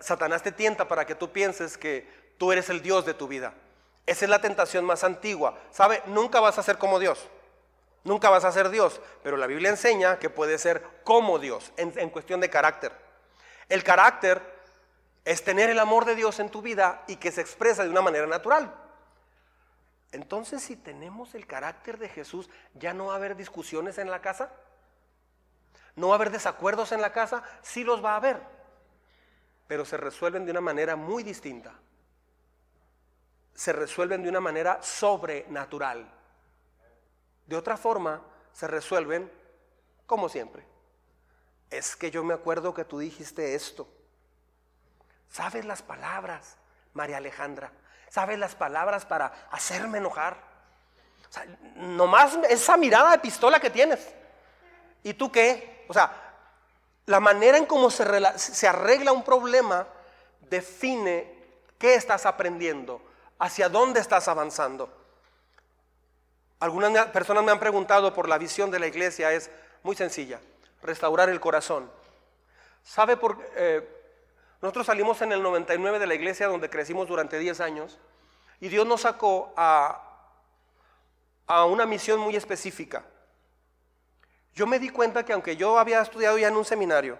[0.00, 2.08] Satanás te tienta para que tú pienses que
[2.38, 3.52] tú eres el Dios de tu vida.
[4.06, 5.58] Esa es la tentación más antigua.
[5.72, 6.02] ¿Sabe?
[6.06, 7.28] Nunca vas a ser como Dios.
[8.04, 8.98] Nunca vas a ser Dios.
[9.22, 12.92] Pero la Biblia enseña que puede ser como Dios en, en cuestión de carácter.
[13.68, 14.40] El carácter
[15.26, 18.00] es tener el amor de Dios en tu vida y que se expresa de una
[18.00, 18.81] manera natural.
[20.12, 24.20] Entonces, si tenemos el carácter de Jesús, ¿ya no va a haber discusiones en la
[24.20, 24.52] casa?
[25.96, 27.42] ¿No va a haber desacuerdos en la casa?
[27.62, 28.62] Sí los va a haber
[29.72, 31.72] pero se resuelven de una manera muy distinta.
[33.54, 36.12] Se resuelven de una manera sobrenatural.
[37.46, 39.32] De otra forma, se resuelven
[40.04, 40.66] como siempre.
[41.70, 43.88] Es que yo me acuerdo que tú dijiste esto.
[45.30, 46.58] ¿Sabes las palabras,
[46.92, 47.72] María Alejandra?
[48.12, 50.36] ¿Sabes las palabras para hacerme enojar?
[51.30, 51.46] O sea,
[51.76, 54.06] nomás esa mirada de pistola que tienes.
[55.02, 55.86] ¿Y tú qué?
[55.88, 56.12] O sea,
[57.06, 58.04] la manera en cómo se,
[58.36, 59.86] se arregla un problema
[60.42, 61.26] define
[61.78, 63.00] qué estás aprendiendo,
[63.38, 64.94] hacia dónde estás avanzando.
[66.60, 69.50] Algunas personas me han preguntado por la visión de la iglesia, es
[69.82, 70.38] muy sencilla,
[70.82, 71.90] restaurar el corazón.
[72.84, 74.01] ¿Sabe por eh,
[74.62, 77.98] Nosotros salimos en el 99 de la iglesia donde crecimos durante 10 años
[78.60, 80.30] y Dios nos sacó a,
[81.46, 83.04] a una misión muy específica
[84.54, 87.18] yo me di cuenta que aunque yo había estudiado ya en un seminario,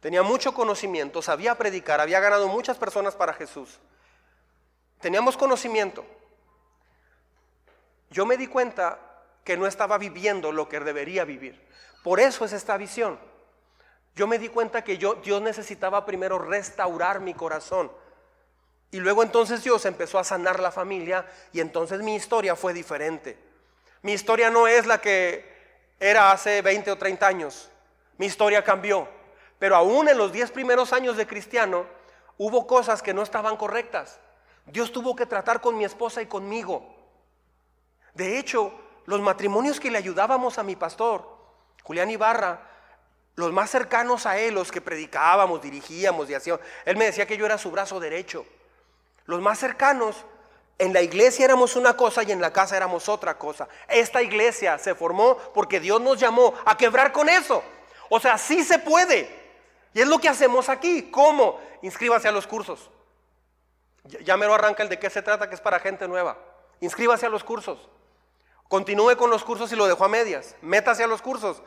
[0.00, 3.78] tenía mucho conocimiento, sabía predicar, había ganado muchas personas para Jesús,
[5.00, 6.04] teníamos conocimiento.
[8.10, 8.98] Yo me di cuenta
[9.42, 11.60] que no estaba viviendo lo que debería vivir.
[12.02, 13.18] Por eso es esta visión.
[14.14, 17.90] Yo me di cuenta que yo, Dios necesitaba primero restaurar mi corazón.
[18.90, 23.36] Y luego entonces Dios empezó a sanar la familia y entonces mi historia fue diferente.
[24.02, 25.52] Mi historia no es la que
[25.98, 27.70] era hace 20 o 30 años.
[28.18, 29.08] Mi historia cambió.
[29.58, 31.86] Pero aún en los 10 primeros años de cristiano
[32.38, 34.20] hubo cosas que no estaban correctas.
[34.66, 36.94] Dios tuvo que tratar con mi esposa y conmigo.
[38.14, 38.72] De hecho,
[39.06, 41.26] los matrimonios que le ayudábamos a mi pastor,
[41.82, 42.73] Julián Ibarra,
[43.36, 47.36] los más cercanos a él, los que predicábamos, dirigíamos y hacíamos, él me decía que
[47.36, 48.46] yo era su brazo derecho.
[49.26, 50.24] Los más cercanos
[50.78, 53.68] en la iglesia éramos una cosa y en la casa éramos otra cosa.
[53.88, 57.62] Esta iglesia se formó porque Dios nos llamó a quebrar con eso.
[58.08, 59.44] O sea, sí se puede.
[59.94, 61.10] Y es lo que hacemos aquí.
[61.10, 61.60] ¿Cómo?
[61.82, 62.90] Inscríbase a los cursos.
[64.04, 66.36] Ya, me lo arranca el de qué se trata, que es para gente nueva.
[66.80, 67.78] Inscríbase a los cursos.
[68.68, 70.56] Continúe con los cursos y lo dejó a medias.
[70.60, 71.62] Métase a los cursos.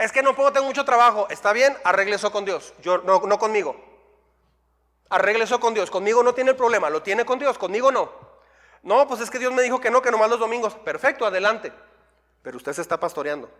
[0.00, 1.28] Es que no puedo, tengo mucho trabajo.
[1.28, 2.72] Está bien, arregle eso con Dios.
[2.80, 3.76] Yo, no, no conmigo.
[5.10, 5.90] Arregle eso con Dios.
[5.90, 8.10] Conmigo no tiene el problema, lo tiene con Dios, conmigo no.
[8.82, 10.74] No, pues es que Dios me dijo que no, que nomás los domingos.
[10.74, 11.70] Perfecto, adelante.
[12.42, 13.50] Pero usted se está pastoreando.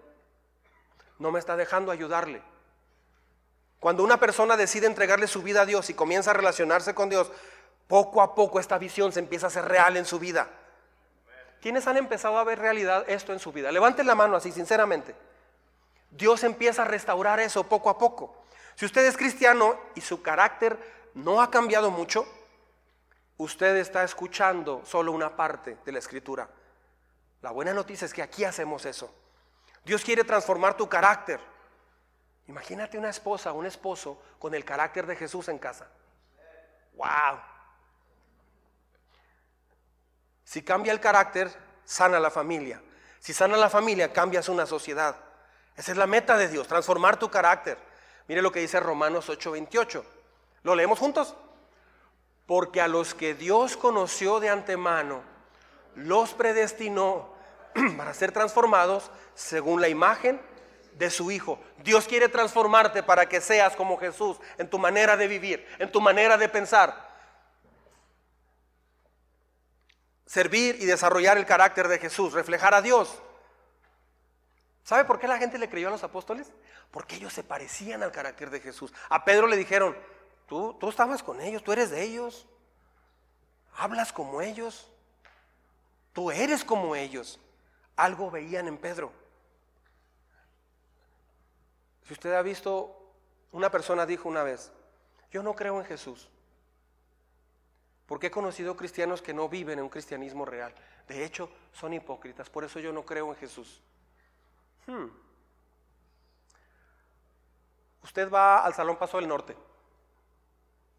[1.18, 2.40] No me está dejando ayudarle.
[3.78, 7.30] Cuando una persona decide entregarle su vida a Dios y comienza a relacionarse con Dios,
[7.86, 10.48] poco a poco esta visión se empieza a hacer real en su vida.
[11.60, 13.70] ¿Quiénes han empezado a ver realidad esto en su vida?
[13.70, 15.14] Levanten la mano así, sinceramente.
[16.10, 18.44] Dios empieza a restaurar eso poco a poco.
[18.74, 20.78] Si usted es cristiano y su carácter
[21.14, 22.26] no ha cambiado mucho,
[23.36, 26.48] usted está escuchando solo una parte de la escritura.
[27.42, 29.14] La buena noticia es que aquí hacemos eso.
[29.84, 31.40] Dios quiere transformar tu carácter.
[32.48, 35.88] Imagínate una esposa, un esposo con el carácter de Jesús en casa.
[36.94, 37.40] ¡Wow!
[40.44, 41.48] Si cambia el carácter,
[41.84, 42.82] sana la familia.
[43.20, 45.16] Si sana la familia, cambias una sociedad.
[45.76, 47.78] Esa es la meta de Dios, transformar tu carácter.
[48.28, 50.04] Mire lo que dice Romanos 8:28.
[50.62, 51.34] ¿Lo leemos juntos?
[52.46, 55.22] Porque a los que Dios conoció de antemano,
[55.94, 57.32] los predestinó
[57.96, 60.40] para ser transformados según la imagen
[60.98, 61.58] de su Hijo.
[61.78, 66.00] Dios quiere transformarte para que seas como Jesús en tu manera de vivir, en tu
[66.00, 67.08] manera de pensar.
[70.26, 73.20] Servir y desarrollar el carácter de Jesús, reflejar a Dios.
[74.84, 76.52] ¿Sabe por qué la gente le creyó a los apóstoles?
[76.90, 78.92] Porque ellos se parecían al carácter de Jesús.
[79.08, 79.96] A Pedro le dijeron,
[80.46, 82.46] tú, tú estabas con ellos, tú eres de ellos,
[83.76, 84.90] hablas como ellos,
[86.12, 87.38] tú eres como ellos.
[87.96, 89.12] Algo veían en Pedro.
[92.06, 93.12] Si usted ha visto,
[93.52, 94.72] una persona dijo una vez,
[95.30, 96.28] yo no creo en Jesús,
[98.06, 100.74] porque he conocido cristianos que no viven en un cristianismo real.
[101.06, 103.80] De hecho, son hipócritas, por eso yo no creo en Jesús.
[104.86, 105.06] Hmm.
[108.02, 109.56] Usted va al Salón Paso del Norte,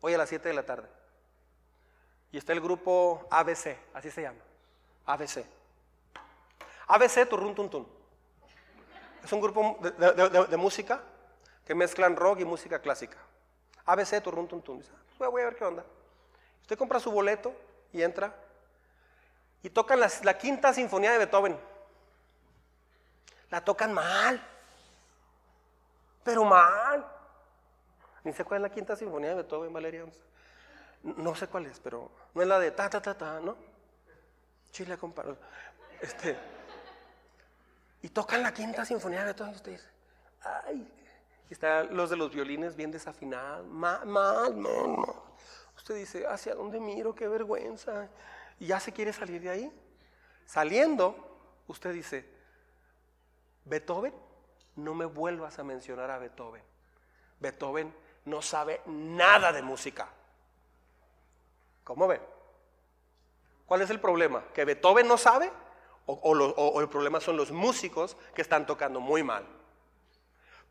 [0.01, 0.87] hoy a las 7 de la tarde,
[2.31, 4.39] y está el grupo ABC, así se llama,
[5.05, 5.45] ABC.
[6.87, 7.87] ABC Turrun Tun
[9.23, 11.01] Es un grupo de, música
[11.65, 13.17] que mezclan rock y música clásica.
[13.85, 14.83] ABC Turrun Tun Tun.
[15.17, 15.85] Pues voy a ver qué onda.
[16.61, 17.53] Usted compra su boleto
[17.93, 18.35] y entra
[19.63, 21.70] y tocan la quinta sinfonía de Beethoven
[23.51, 24.41] la tocan mal.
[26.23, 27.05] Pero mal.
[28.23, 30.05] Ni sé cuál es la quinta sinfonía de Beethoven, Valeria.
[31.03, 33.55] No sé cuál es, pero no es la de ta, ta, ta, ta, ¿no?
[34.71, 35.35] Chile, compadre.
[35.99, 36.37] Este,
[38.01, 39.87] y tocan la quinta sinfonía de Beethoven y usted dice,
[40.41, 40.91] ay,
[41.49, 45.15] y están los de los violines bien desafinados, mal, mal, mal, mal.
[45.75, 47.13] Usted dice, ¿hacia dónde miro?
[47.13, 48.07] Qué vergüenza.
[48.59, 49.71] Y ya se quiere salir de ahí.
[50.45, 51.15] Saliendo,
[51.67, 52.40] usted dice,
[53.65, 54.13] Beethoven,
[54.75, 56.63] no me vuelvas a mencionar a Beethoven.
[57.39, 57.93] Beethoven
[58.25, 60.07] no sabe nada de música.
[61.83, 62.21] ¿Cómo ven?
[63.65, 64.43] ¿Cuál es el problema?
[64.53, 65.51] ¿Que Beethoven no sabe?
[66.05, 69.45] O, el problema son los músicos que están tocando muy mal.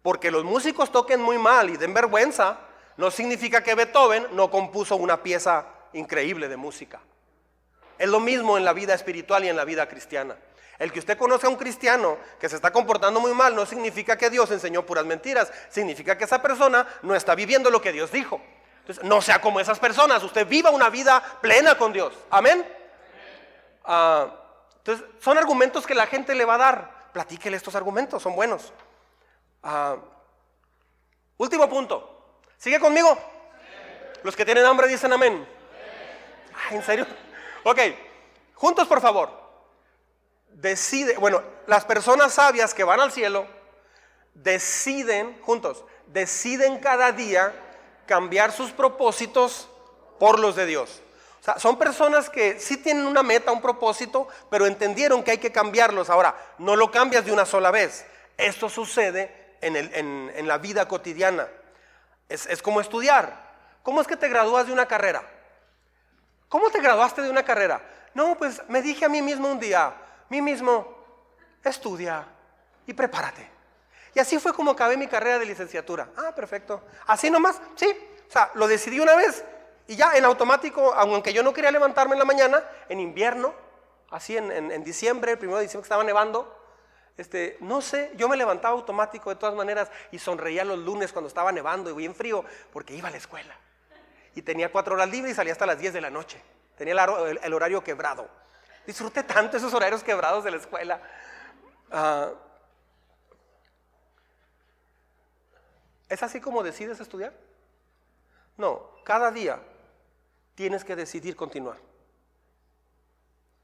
[0.02, 2.58] Porque los músicos toquen muy mal y den vergüenza,
[2.96, 7.00] no significa que Beethoven no compuso una pieza increíble de música.
[7.98, 10.36] Es lo mismo en la vida espiritual y en la vida cristiana.
[10.80, 14.16] El que usted conozca a un cristiano que se está comportando muy mal no significa
[14.16, 18.10] que Dios enseñó puras mentiras, significa que esa persona no está viviendo lo que Dios
[18.10, 18.40] dijo.
[18.78, 22.14] Entonces, no sea como esas personas, usted viva una vida plena con Dios.
[22.30, 22.66] Amén.
[23.84, 24.28] Ah,
[24.78, 27.10] entonces, son argumentos que la gente le va a dar.
[27.12, 28.72] Platíquele estos argumentos, son buenos.
[29.62, 29.96] Ah,
[31.36, 32.38] último punto.
[32.56, 33.18] ¿Sigue conmigo?
[34.22, 35.46] Los que tienen hambre dicen amén.
[36.70, 37.06] ¿En serio?
[37.64, 37.80] Ok,
[38.54, 39.39] juntos por favor
[40.54, 43.46] decide, bueno, las personas sabias que van al cielo
[44.34, 47.52] deciden, juntos, deciden cada día
[48.06, 49.68] cambiar sus propósitos
[50.18, 51.02] por los de Dios.
[51.40, 55.38] O sea, son personas que sí tienen una meta, un propósito, pero entendieron que hay
[55.38, 56.10] que cambiarlos.
[56.10, 58.04] Ahora, no lo cambias de una sola vez.
[58.36, 61.48] Esto sucede en, la vida cotidiana.
[62.28, 63.48] Es, es como estudiar.
[63.82, 65.22] ¿Cómo es que te gradúas de una carrera?
[66.48, 67.80] ¿Cómo te graduaste de una carrera?
[68.12, 69.94] No, pues me dije a mí mismo un día,
[70.30, 70.96] mí mismo,
[71.62, 72.26] estudia
[72.86, 73.48] y prepárate.
[74.14, 76.08] Y así fue como acabé mi carrera de licenciatura.
[76.16, 76.82] Ah, perfecto.
[77.06, 77.86] Así nomás, sí.
[78.28, 79.44] O sea, lo decidí una vez
[79.90, 83.52] y ya en automático, aunque yo no quería levantarme en la mañana, en invierno,
[84.10, 86.56] así en, diciembre, el primero de diciembre que estaba nevando,
[87.16, 91.26] Este, no sé, yo me levantaba automático de todas maneras y sonreía los lunes cuando
[91.26, 93.54] estaba nevando y bien frío porque iba a la escuela.
[94.36, 96.40] Y tenía cuatro horas libres y salía hasta las 10 de la noche.
[96.78, 98.28] Tenía el, horario quebrado.
[98.86, 101.00] Disfruté tanto esos horarios quebrados de la escuela.
[101.90, 102.30] Ah,
[106.08, 107.32] ¿Es así como decides estudiar?
[108.56, 109.62] No, cada día
[110.56, 111.78] tienes que decidir continuar.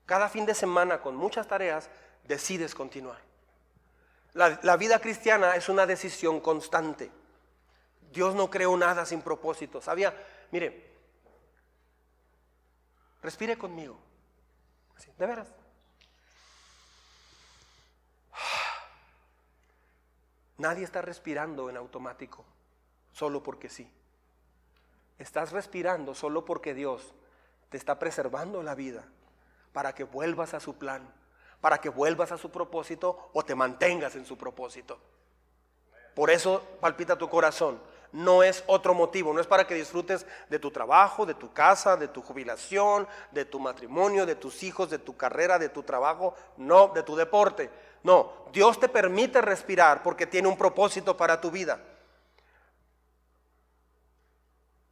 [0.07, 1.91] Cada fin de semana con muchas tareas
[2.25, 3.21] decides continuar.
[4.33, 7.11] La, vida cristiana es una decisión constante.
[8.13, 9.81] Dios no creó nada sin propósito.
[9.81, 10.15] ¿Sabía?
[10.53, 10.95] Mire,
[13.23, 13.99] respire conmigo.
[15.19, 15.49] De veras.
[20.59, 22.45] Nadie está respirando en automático,
[23.13, 23.91] solo porque sí.
[25.19, 27.15] Estás respirando solo porque Dios
[27.69, 29.05] te está preservando la vida
[29.73, 31.13] para que vuelvas a su plan,
[31.61, 34.99] para que vuelvas a su propósito o te mantengas en su propósito.
[36.15, 37.81] Por eso palpita tu corazón.
[38.17, 41.99] No es otro motivo, no es para que disfrutes de tu trabajo, de tu casa,
[41.99, 46.35] de tu jubilación, de tu matrimonio, de tus hijos, de tu carrera, de tu trabajo,
[46.57, 47.69] no, de tu deporte.
[48.03, 51.79] No, Dios te permite respirar porque tiene un propósito para tu vida.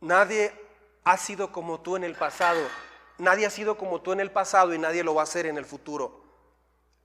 [0.03, 0.53] Nadie
[1.03, 2.61] ha sido como tú en el pasado.
[3.16, 5.57] Nadie ha sido como tú en el pasado y nadie lo va a hacer en
[5.57, 6.20] el futuro.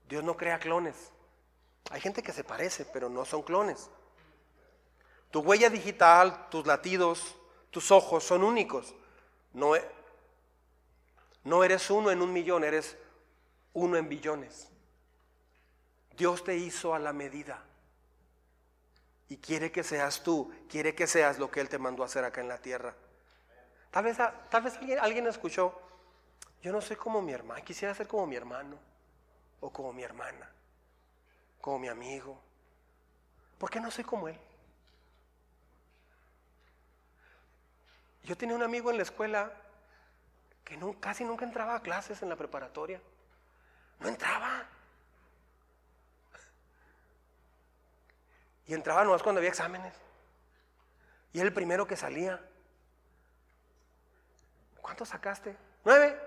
[0.10, 0.98] Dios no crea clones.
[1.92, 3.90] Hay gente que se parece, pero no son clones.
[5.32, 7.36] Tu huella digital, tus latidos,
[7.70, 8.96] tus ojos son únicos.
[9.54, 9.88] No, e,
[11.44, 12.98] no eres uno en un millón, eres
[13.74, 14.70] uno en billones.
[16.18, 17.64] Dios te hizo a la medida.
[19.30, 22.24] Y quiere que seas tú, quiere que seas lo que Él te mandó a hacer
[22.26, 22.96] acá en la tierra.
[23.92, 25.80] Tal vez, tal vez alguien, alguien escuchó,
[26.62, 28.78] yo no soy como mi hermano, quisiera ser como mi hermano
[29.62, 30.50] o como mi hermana,
[31.62, 32.40] como mi amigo.
[33.58, 34.38] ¿Por qué no soy como él?
[38.24, 39.52] Yo tenía un amigo en la escuela
[40.64, 43.02] que casi nunca entraba a clases en la preparatoria.
[44.00, 44.66] No entraba.
[48.68, 49.96] Y entraba nomás cuando había exámenes.
[51.34, 52.40] Y era el primero que salía.
[54.80, 55.58] ¿Cuánto sacaste?
[55.84, 56.20] Nueve.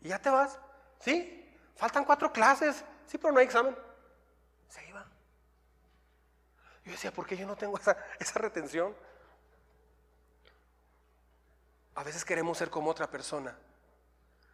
[0.00, 0.58] ¿Y ya te vas?
[1.00, 1.56] ¿Sí?
[1.74, 2.84] Faltan cuatro clases.
[3.06, 3.76] Sí, pero no hay examen.
[4.68, 5.04] Se iba.
[6.84, 8.94] Yo decía, ¿por qué yo no tengo esa, esa retención?
[11.98, 13.58] A veces queremos ser como otra persona.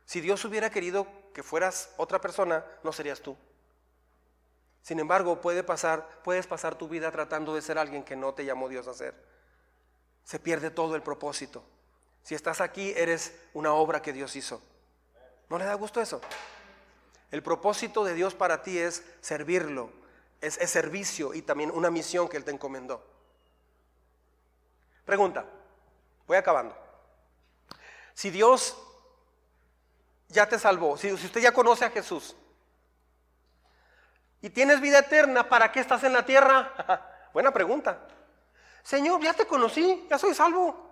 [0.07, 3.37] Si Dios hubiera querido que fueras otra persona, no serías tú.
[4.81, 8.47] Sin embargo, puede pasar, puedes pasar tu vida tratando de ser alguien que no te
[8.47, 9.15] llamó Dios a ser.
[10.25, 11.63] Se pierde todo el propósito.
[12.23, 14.63] Si estás aquí, eres una obra que Dios hizo.
[15.51, 16.23] ¿No le da gusto eso?
[17.31, 19.91] El propósito de Dios para ti es servirlo,
[20.41, 23.05] es, es servicio y también una misión que Él te encomendó.
[25.05, 25.45] Pregunta,
[26.27, 26.84] voy acabando.
[28.15, 28.77] Si Dios
[30.29, 32.37] ya te salvó, si, usted ya conoce a Jesús,
[34.41, 36.73] y tienes vida eterna, ¿para qué estás en la tierra?
[37.33, 38.07] Buena pregunta.
[38.83, 40.85] Señor, ya te conocí, ya soy salvo.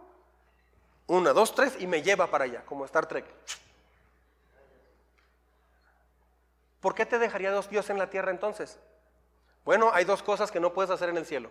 [1.07, 3.27] Una, dos, tres y me lleva para allá, como Star Trek.
[6.81, 8.79] ¿Por qué te dejaría Dios en la tierra entonces?
[9.65, 11.51] Bueno, hay dos cosas que no puedes hacer en el cielo.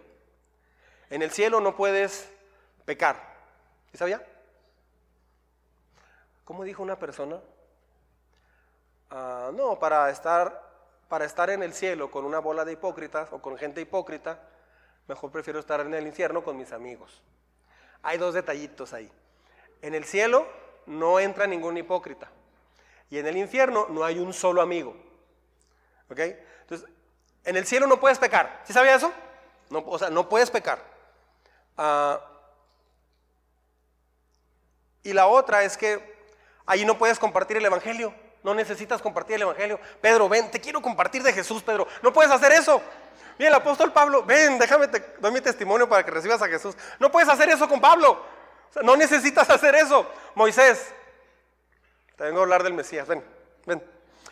[1.10, 2.30] En el cielo no puedes
[2.86, 3.16] pecar.
[3.92, 4.26] ¿Sí sabía?
[6.44, 7.40] ¿Cómo dijo una persona?
[9.10, 10.72] Ah, no, para estar
[11.12, 14.40] para estar en el cielo con una bola de hipócritas o con gente hipócrita,
[15.10, 17.22] mejor prefiero estar en el infierno con mis amigos.
[18.02, 19.12] Hay dos detallitos ahí.
[19.82, 20.48] En el cielo
[20.86, 22.32] no entra ningún hipócrita.
[23.10, 24.96] Y en el infierno no hay un solo amigo.
[26.10, 26.20] ¿Ok?
[26.62, 26.88] Entonces,
[27.44, 28.62] en el cielo no puedes pecar.
[28.64, 29.12] ¿Sí sabía eso?
[29.70, 30.80] No, o sea, no puedes pecar.
[31.76, 32.22] Ah,
[35.04, 36.11] y la otra es que
[36.72, 38.14] ahí no puedes compartir el Evangelio.
[38.44, 39.78] No necesitas compartir el Evangelio.
[40.00, 41.86] Pedro, ven, te quiero compartir de Jesús, Pedro.
[42.02, 42.82] No puedes hacer eso.
[43.38, 46.76] Mira, el apóstol Pablo, ven, déjame, te doy mi testimonio para que recibas a Jesús.
[46.98, 48.24] No puedes hacer eso con Pablo.
[48.84, 50.10] no necesitas hacer eso.
[50.34, 50.94] Moisés,
[52.16, 53.24] te vengo a hablar del Mesías, ven,
[53.66, 53.84] ven.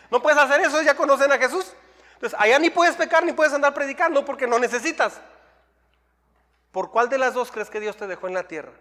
[0.10, 1.74] No puedes hacer eso, ya conocen a Jesús.
[2.14, 5.20] Entonces, allá ni puedes pecar ni puedes andar predicando porque no necesitas.
[6.72, 8.72] ¿Por cuál de las dos crees que Dios te dejó en la tierra?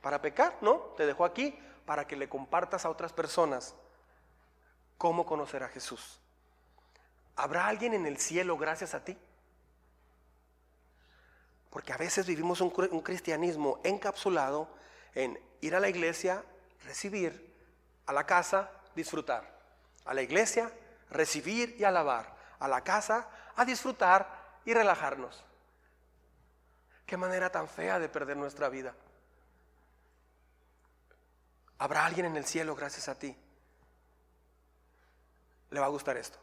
[0.00, 0.54] ¿Para pecar?
[0.60, 3.74] No, te dejó aquí para que le compartas a otras personas
[4.98, 6.20] cómo conocer a Jesús.
[7.36, 9.18] ¿Habrá alguien en el cielo gracias a ti?
[11.70, 14.68] Porque a veces vivimos un, cristianismo encapsulado
[15.14, 16.44] en ir a la iglesia,
[16.84, 17.52] recibir,
[18.06, 19.52] a la casa, disfrutar.
[20.04, 20.70] A la iglesia,
[21.10, 25.44] recibir y alabar, a la casa, a disfrutar y relajarnos.
[27.06, 28.94] Qué manera tan fea de perder nuestra vida.
[31.78, 33.36] Habrá alguien en el cielo gracias a ti.
[35.70, 36.38] Le va a gustar esto.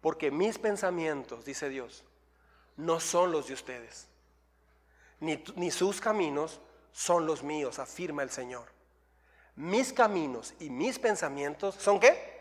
[0.00, 2.04] Porque mis pensamientos, dice Dios,
[2.76, 4.08] no son los de ustedes.
[5.20, 6.60] Ni, sus caminos
[6.92, 8.66] son los míos, afirma el Señor.
[9.56, 12.40] Mis caminos y mis pensamientos son qué?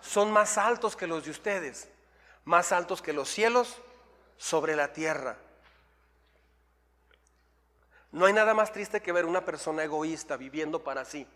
[0.00, 1.88] Son más altos que los de ustedes,
[2.44, 3.76] más altos que los cielos
[4.36, 5.36] sobre la tierra.
[8.16, 11.26] No hay nada más triste que ver una persona egoísta viviendo para sí.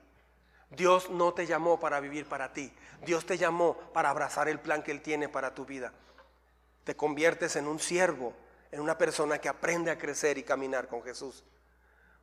[0.70, 2.72] Dios no te llamó para vivir para ti.
[3.04, 5.92] Dios te llamó para abrazar el plan que Él tiene para tu vida.
[6.84, 8.32] Te conviertes en un siervo,
[8.72, 11.44] en una persona que aprende a crecer y caminar con Jesús.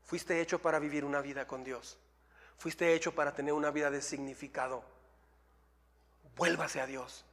[0.03, 1.99] Fuiste hecho para vivir una vida con Dios.
[2.57, 4.83] Fuiste hecho para tener una vida de significado.
[6.35, 7.25] Vuélvase a Dios.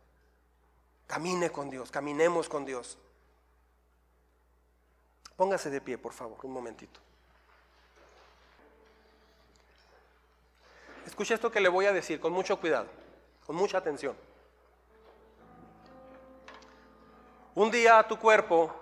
[1.07, 2.99] Camine con Dios, caminemos con Dios.
[5.39, 7.04] Póngase de pie, por favor, un momentito.
[11.07, 12.87] Escuche esto que le voy a decir con mucho cuidado,
[13.47, 14.17] con mucha atención.
[17.55, 18.75] Un día tu cuerpo,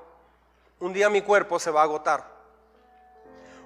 [0.81, 2.25] un día mi cuerpo se va a agotar.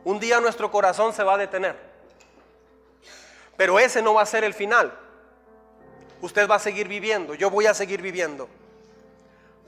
[0.04, 1.76] Un día nuestro corazón se va a detener.
[3.56, 4.92] Pero ese no va a ser el final.
[6.20, 8.48] Usted va a seguir viviendo, yo voy a seguir viviendo.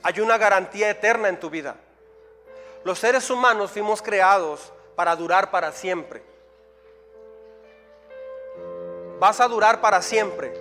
[0.03, 1.77] Hay una garantía eterna en tu vida.
[2.85, 6.23] Los seres humanos fuimos creados para durar para siempre.
[9.21, 10.55] Vas a durar para siempre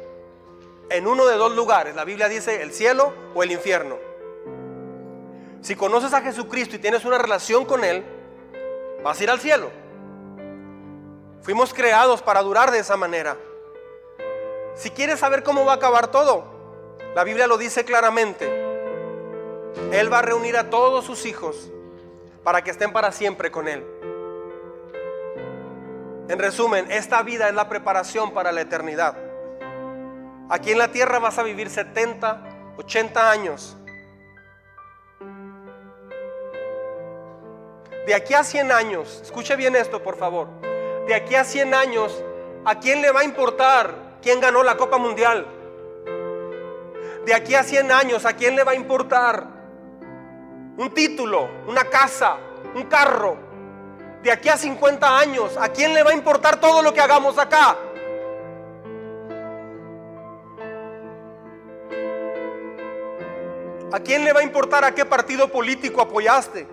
[0.89, 1.95] en uno de dos lugares.
[1.95, 3.97] La Biblia dice el cielo o el infierno.
[5.61, 8.03] Si conoces a Jesucristo y tienes una relación con Él,
[9.03, 9.69] vas a ir al cielo.
[11.41, 13.37] Fuimos creados para durar de esa manera.
[14.75, 16.45] Si quieres saber cómo va a acabar todo,
[17.15, 18.45] la Biblia lo dice claramente.
[19.91, 21.69] Él va a reunir a todos sus hijos
[22.43, 23.85] para que estén para siempre con Él.
[26.29, 29.15] En resumen, esta vida es la preparación para la eternidad.
[30.49, 33.77] Aquí en la tierra vas a vivir 70, 80 años.
[38.05, 40.47] De aquí a 100 años, escuche bien esto por favor,
[41.07, 42.23] de aquí a 100 años,
[42.63, 45.45] ¿a quién le va a importar quién ganó la Copa Mundial?
[47.25, 49.57] De aquí a 100 años, ¿a quién le va a importar
[50.77, 52.37] un título, una casa,
[52.75, 53.46] un carro.
[54.27, 57.37] De aquí a 50 años, ¿a quién le va a importar todo lo que hagamos
[57.37, 57.77] acá?
[63.93, 66.67] ¿A quién le va a importar a qué partido político apoyaste?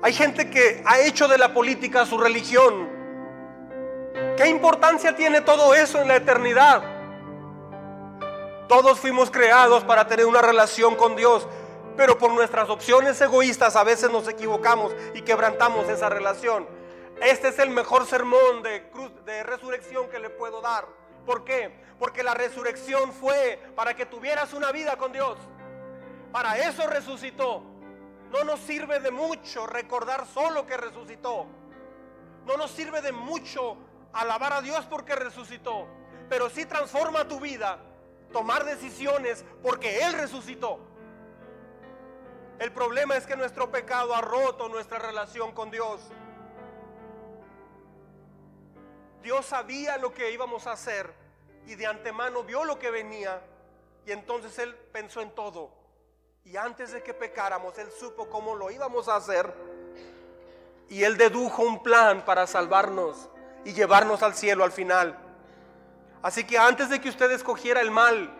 [0.00, 2.88] Hay gente que ha hecho de la política su religión.
[4.38, 6.82] ¿Qué importancia tiene todo eso en la eternidad?
[8.68, 11.46] Todos fuimos creados para tener una relación con Dios.
[11.96, 16.66] Pero por nuestras opciones egoístas a veces nos equivocamos y quebrantamos esa relación.
[17.22, 20.86] Este es el mejor sermón de, cruz, de resurrección que le puedo dar.
[21.24, 21.72] ¿Por qué?
[21.98, 25.38] Porque la resurrección fue para que tuvieras una vida con Dios.
[26.32, 27.62] Para eso resucitó.
[28.30, 31.46] No nos sirve de mucho recordar solo que resucitó.
[32.44, 33.76] No nos sirve de mucho
[34.12, 35.86] alabar a Dios porque resucitó.
[36.28, 37.78] Pero sí transforma tu vida
[38.32, 40.80] tomar decisiones porque Él resucitó.
[42.58, 46.00] El problema es que nuestro pecado ha roto nuestra relación con Dios.
[49.22, 51.12] Dios sabía lo que íbamos a hacer
[51.66, 53.40] y de antemano vio lo que venía
[54.06, 55.70] y entonces Él pensó en todo.
[56.44, 59.52] Y antes de que pecáramos, Él supo cómo lo íbamos a hacer
[60.88, 63.30] y Él dedujo un plan para salvarnos
[63.64, 65.18] y llevarnos al cielo al final.
[66.22, 68.30] Así que antes de que usted escogiera el mal,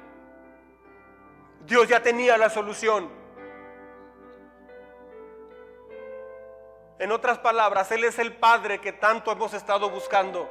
[1.67, 3.24] Dios ya tenía la solución.
[6.99, 10.49] En otras palabras, Él es el Padre que tanto hemos estado buscando.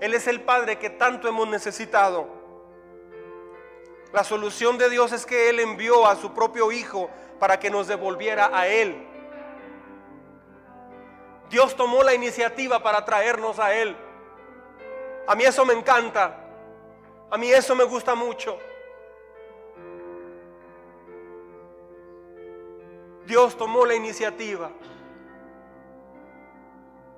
[0.00, 2.26] Él es el Padre que tanto hemos necesitado.
[4.12, 7.08] La solución de Dios es que Él envió a su propio Hijo
[7.38, 9.06] para que nos devolviera a Él.
[11.48, 13.96] Dios tomó la iniciativa para traernos a Él.
[15.28, 16.36] A mí eso me encanta.
[17.30, 18.58] A mí eso me gusta mucho.
[23.24, 24.70] Dios tomó la iniciativa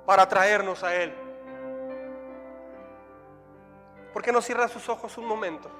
[0.06, 1.14] para traernos a Él.
[4.12, 5.70] ¿Por qué no cierra sus ojos un momento?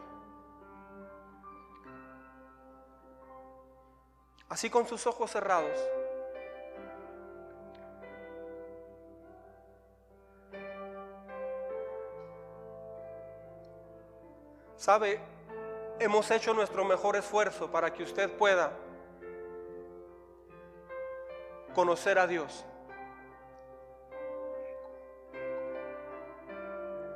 [4.49, 5.79] Así con sus ojos cerrados.
[14.77, 15.19] Sabe,
[15.99, 18.71] hemos hecho nuestro mejor esfuerzo para que usted pueda
[21.75, 22.65] conocer a Dios.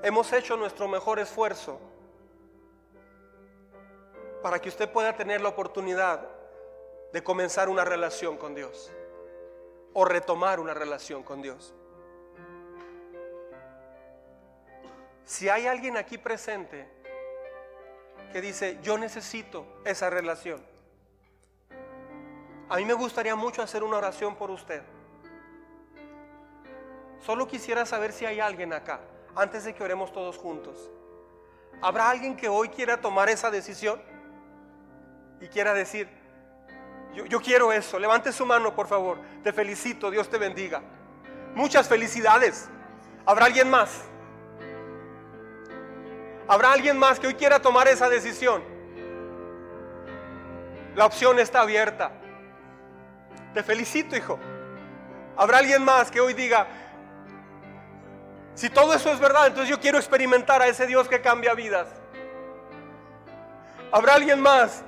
[0.08, 1.78] Hemos hecho nuestro mejor esfuerzo
[4.42, 6.26] para que usted pueda tener la oportunidad
[7.12, 8.90] de comenzar una relación con Dios
[9.92, 11.74] o retomar una relación con Dios.
[15.26, 16.88] Si hay alguien aquí presente
[18.32, 20.64] que dice, yo necesito esa relación,
[22.70, 24.82] a mí me gustaría mucho hacer una oración por usted.
[27.20, 29.00] Solo quisiera saber si hay alguien acá,
[29.38, 30.90] antes de que oremos todos juntos.
[31.80, 34.02] ¿Habrá alguien que hoy quiera tomar esa decisión?
[35.40, 36.08] Y quiera decir,
[37.14, 37.98] yo, yo, quiero eso.
[38.00, 39.18] Levante su mano, por favor.
[39.44, 40.82] Te felicito, Dios te bendiga.
[41.54, 42.68] Muchas felicidades.
[43.24, 44.02] ¿Habrá alguien más?
[46.48, 48.62] ¿Habrá alguien más que hoy quiera tomar esa decisión?
[50.96, 52.10] La opción está abierta.
[53.54, 54.38] Te felicito, hijo.
[55.36, 56.66] Habrá alguien más que hoy diga,
[58.58, 61.86] si todo eso es verdad, entonces yo quiero experimentar a ese Dios que cambia vidas.
[63.92, 64.82] Habrá alguien más.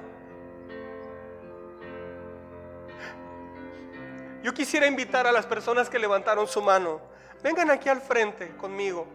[4.42, 7.00] Yo quisiera invitar a las personas que levantaron su mano.
[7.44, 9.06] Vengan aquí al frente conmigo.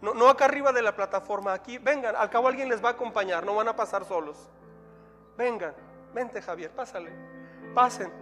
[0.00, 1.78] No, no acá arriba de la plataforma, aquí.
[1.78, 4.48] Vengan, al cabo alguien les va a acompañar, no van a pasar solos.
[5.36, 5.76] Vengan,
[6.12, 7.12] vente Javier, pásale.
[7.72, 8.12] Pasen.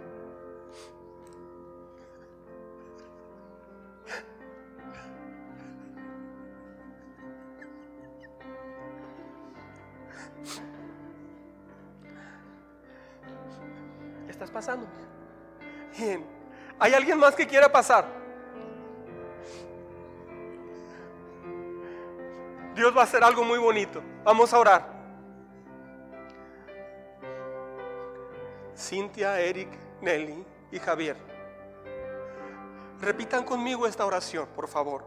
[14.29, 14.85] Estás pasando?
[15.97, 16.25] Bien.
[16.77, 18.05] ¿Hay alguien más que quiera pasar?
[22.75, 24.03] Dios va a hacer algo muy bonito.
[24.25, 24.95] Vamos a orar.
[28.75, 29.69] Cintia, Eric,
[30.01, 31.15] Nelly y Javier.
[32.99, 35.05] Repitan conmigo esta oración, por favor.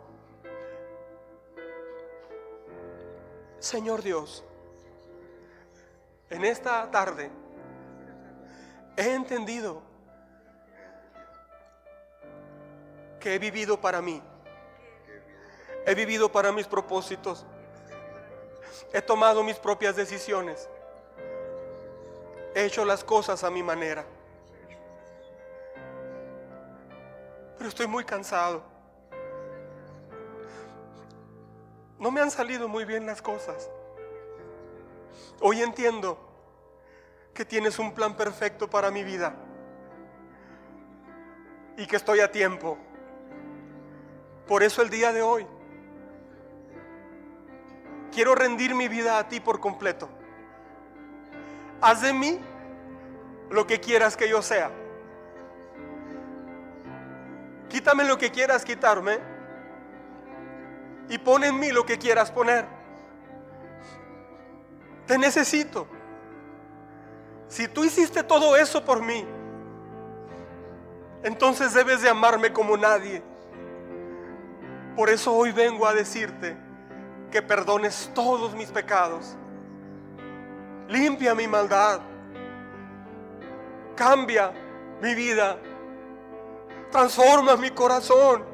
[3.59, 4.45] Señor Dios,
[6.31, 7.31] en esta tarde
[8.97, 9.83] he entendido
[13.21, 14.23] que he vivido para mí.
[15.87, 17.47] He vivido para mis propósitos.
[18.93, 20.69] He tomado mis propias decisiones.
[22.55, 24.05] He hecho las cosas a mi manera.
[27.57, 28.63] Pero estoy muy cansado.
[31.99, 33.71] No me han salido muy bien las cosas.
[35.41, 36.19] Hoy entiendo
[37.35, 39.37] que tienes un plan perfecto para mi vida
[41.77, 42.77] y que estoy a tiempo.
[44.47, 45.47] Por eso el día de hoy
[48.13, 50.09] quiero rendir mi vida a ti por completo.
[51.81, 52.41] Haz de mí
[53.51, 54.71] lo que quieras que yo sea.
[57.69, 59.19] Quítame lo que quieras quitarme
[61.09, 62.78] y pon en mí lo que quieras poner.
[65.09, 65.87] Te necesito.
[67.49, 69.27] Si tú hiciste todo eso por mí,
[71.23, 73.23] entonces debes de amarme como nadie.
[74.95, 76.57] Por eso hoy vengo a decirte
[77.31, 79.35] que perdones todos mis pecados.
[80.89, 82.01] Limpia mi maldad.
[83.97, 84.53] Cambia
[85.01, 85.59] mi vida.
[86.91, 88.45] Transforma mi corazón.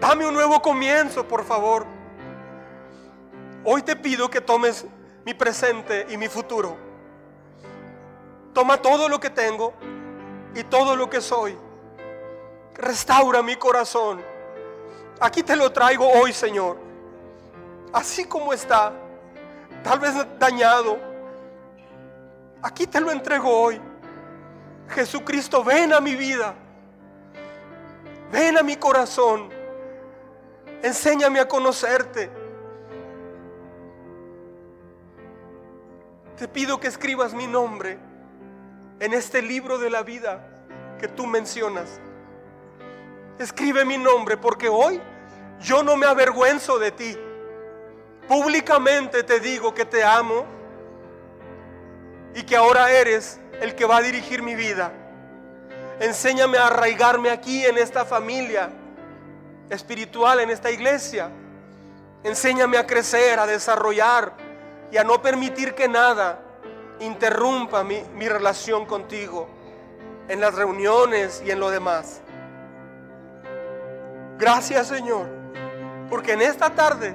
[0.00, 1.91] Dame un nuevo comienzo, por favor.
[3.64, 4.84] Hoy te pido que tomes
[5.24, 6.76] mi presente y mi futuro
[8.52, 9.72] Toma todo lo que tengo
[10.54, 11.56] y todo lo que soy.
[12.74, 14.22] Restaura mi corazón.
[15.20, 16.76] Aquí te lo traigo hoy, Señor.
[17.92, 18.92] Así como está,
[19.82, 20.98] tal vez dañado.
[22.62, 23.80] Aquí te lo entrego hoy.
[24.88, 26.54] Jesucristo, ven a mi vida.
[28.30, 29.48] Ven a mi corazón.
[30.82, 32.30] Enséñame a conocerte.
[36.42, 38.00] Te pido que escribas mi nombre
[38.98, 40.44] en este libro de la vida
[40.98, 42.00] que tú mencionas.
[43.38, 45.00] Escribe mi nombre porque hoy
[45.60, 47.16] yo no me avergüenzo de ti.
[48.26, 50.44] Públicamente te digo que te amo
[52.34, 54.92] y que ahora eres el que va a dirigir mi vida.
[56.00, 58.68] Enséñame a arraigarme aquí en esta familia
[59.70, 61.30] espiritual, en esta iglesia.
[62.24, 64.41] Enséñame a crecer, a desarrollar
[64.92, 66.38] y a no permitir que nada
[67.00, 69.48] interrumpa mi, relación contigo
[70.28, 72.20] en las reuniones y en lo demás.
[74.38, 75.26] Gracias Señor,
[76.10, 77.14] porque en esta tarde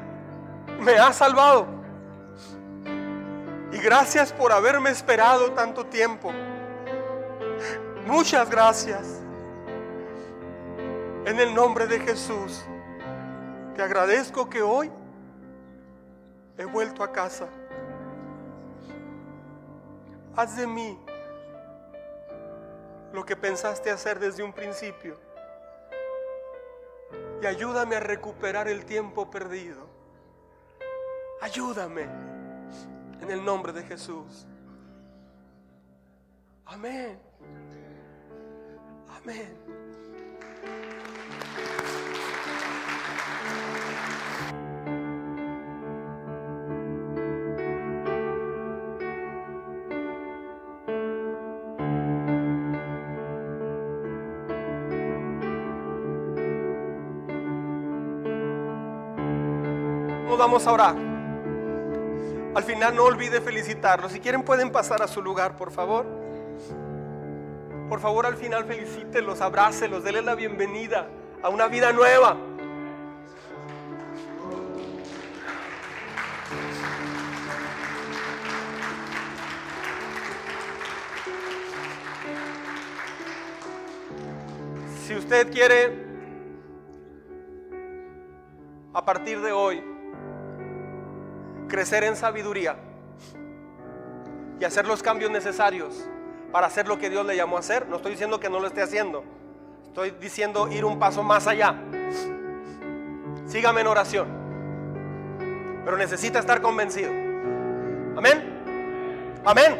[0.79, 1.67] me has salvado.
[3.71, 6.31] Y gracias por haberme esperado tanto tiempo.
[8.07, 9.21] Muchas gracias.
[11.25, 12.63] En el nombre de Jesús,
[13.75, 14.89] te agradezco que hoy
[16.57, 17.47] he vuelto a casa.
[20.37, 20.97] Haz de mí
[23.11, 25.17] lo que pensaste hacer desde un principio
[27.41, 29.87] y ayúdame a recuperar el tiempo perdido.
[31.41, 32.03] Ayúdame
[33.19, 34.45] en el nombre de Jesús.
[36.65, 37.19] Amén.
[39.09, 39.57] Amén.
[60.37, 60.95] Vamos a orar.
[62.55, 64.11] Al final no olvide felicitarlos.
[64.11, 66.05] Si quieren pueden pasar a su lugar, por favor.
[67.89, 71.07] Por favor, al final felicítelos, abrácelos, denle la bienvenida
[71.41, 72.35] a una vida nueva.
[85.05, 86.05] Si usted quiere,
[88.93, 89.96] a partir de hoy,
[91.67, 92.75] crecer en sabiduría
[94.59, 96.07] y hacer los cambios necesarios
[96.51, 97.87] para hacer lo que Dios le llamó a hacer.
[97.87, 99.23] No estoy diciendo que no lo esté haciendo.
[99.85, 101.75] Estoy diciendo ir un paso más allá.
[103.45, 104.27] Sígame en oración.
[105.83, 107.11] Pero necesita estar convencido.
[108.17, 109.41] Amén.
[109.45, 109.79] Amén.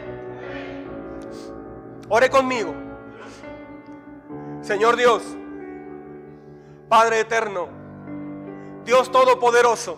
[2.09, 2.73] Ore conmigo.
[4.61, 5.23] Señor Dios,
[6.89, 7.67] Padre eterno,
[8.83, 9.97] Dios todopoderoso,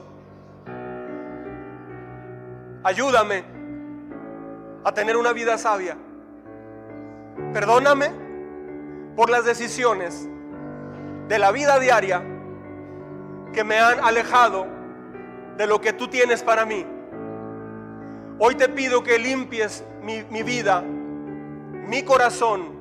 [2.84, 3.44] ayúdame
[4.84, 5.98] a tener una vida sabia.
[7.54, 8.12] Perdóname
[9.16, 10.28] por las decisiones
[11.28, 12.24] de la vida diaria
[13.54, 14.68] que me han alejado
[15.58, 16.86] de lo que tú tienes para mí.
[18.40, 22.80] Hoy te pido que limpies mi, mi vida, mi corazón,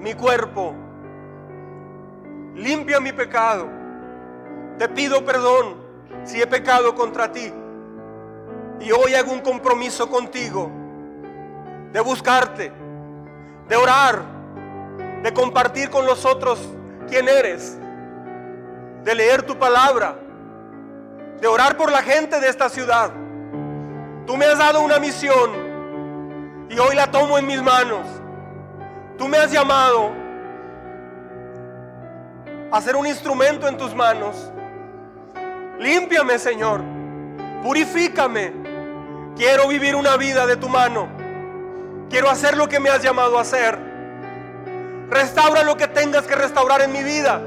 [0.00, 0.74] mi cuerpo.
[2.54, 3.68] Limpia mi pecado.
[4.78, 5.76] Te pido perdón
[6.24, 7.52] si he pecado contra ti.
[8.80, 10.70] Y hoy hago un compromiso contigo
[11.92, 12.72] de buscarte,
[13.68, 14.22] de orar,
[15.22, 16.58] de compartir con los otros
[17.08, 17.78] quién eres,
[19.02, 20.16] de leer tu palabra,
[21.40, 23.10] de orar por la gente de esta ciudad.
[24.26, 28.06] Tú me has dado una misión y hoy la tomo en mis manos.
[29.16, 30.10] Tú me has llamado
[32.70, 34.50] a ser un instrumento en tus manos.
[35.78, 36.82] Límpiame, Señor.
[37.62, 38.65] Purifícame.
[39.36, 41.08] Quiero vivir una vida de tu mano.
[42.08, 43.78] Quiero hacer lo que me has llamado a hacer.
[45.10, 47.42] Restaura lo que tengas que restaurar en mi vida.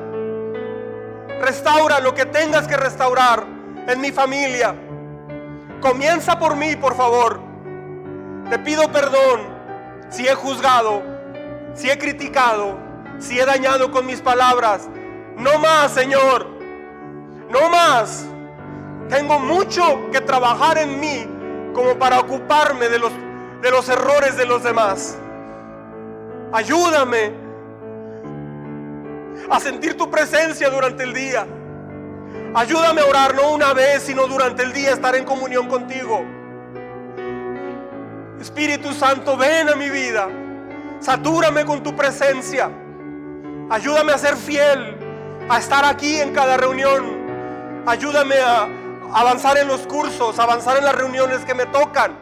[1.42, 3.44] Restaura lo que tengas que restaurar
[3.88, 4.76] en mi familia.
[5.82, 7.40] Comienza por mí, por favor.
[8.52, 9.48] Te pido perdón
[10.10, 11.02] si he juzgado,
[11.74, 12.78] si he criticado,
[13.18, 14.88] si he dañado con mis palabras.
[15.38, 16.46] No más, Señor.
[17.50, 18.28] No más.
[19.10, 21.39] Tengo mucho que trabajar en mí
[21.74, 23.12] como para ocuparme de los,
[23.62, 25.18] de los errores de los demás.
[26.52, 27.32] Ayúdame
[29.50, 31.46] a sentir tu presencia durante el día.
[32.54, 36.24] Ayúdame a orar no una vez, sino durante el día estar en comunión contigo.
[38.40, 40.28] Espíritu Santo, ven a mi vida.
[41.00, 42.70] Satúrame con tu presencia.
[43.70, 44.98] Ayúdame a ser fiel,
[45.48, 47.84] a estar aquí en cada reunión.
[47.86, 48.68] Ayúdame a,
[49.14, 52.18] avanzar en los cursos, avanzar en las reuniones que me tocan.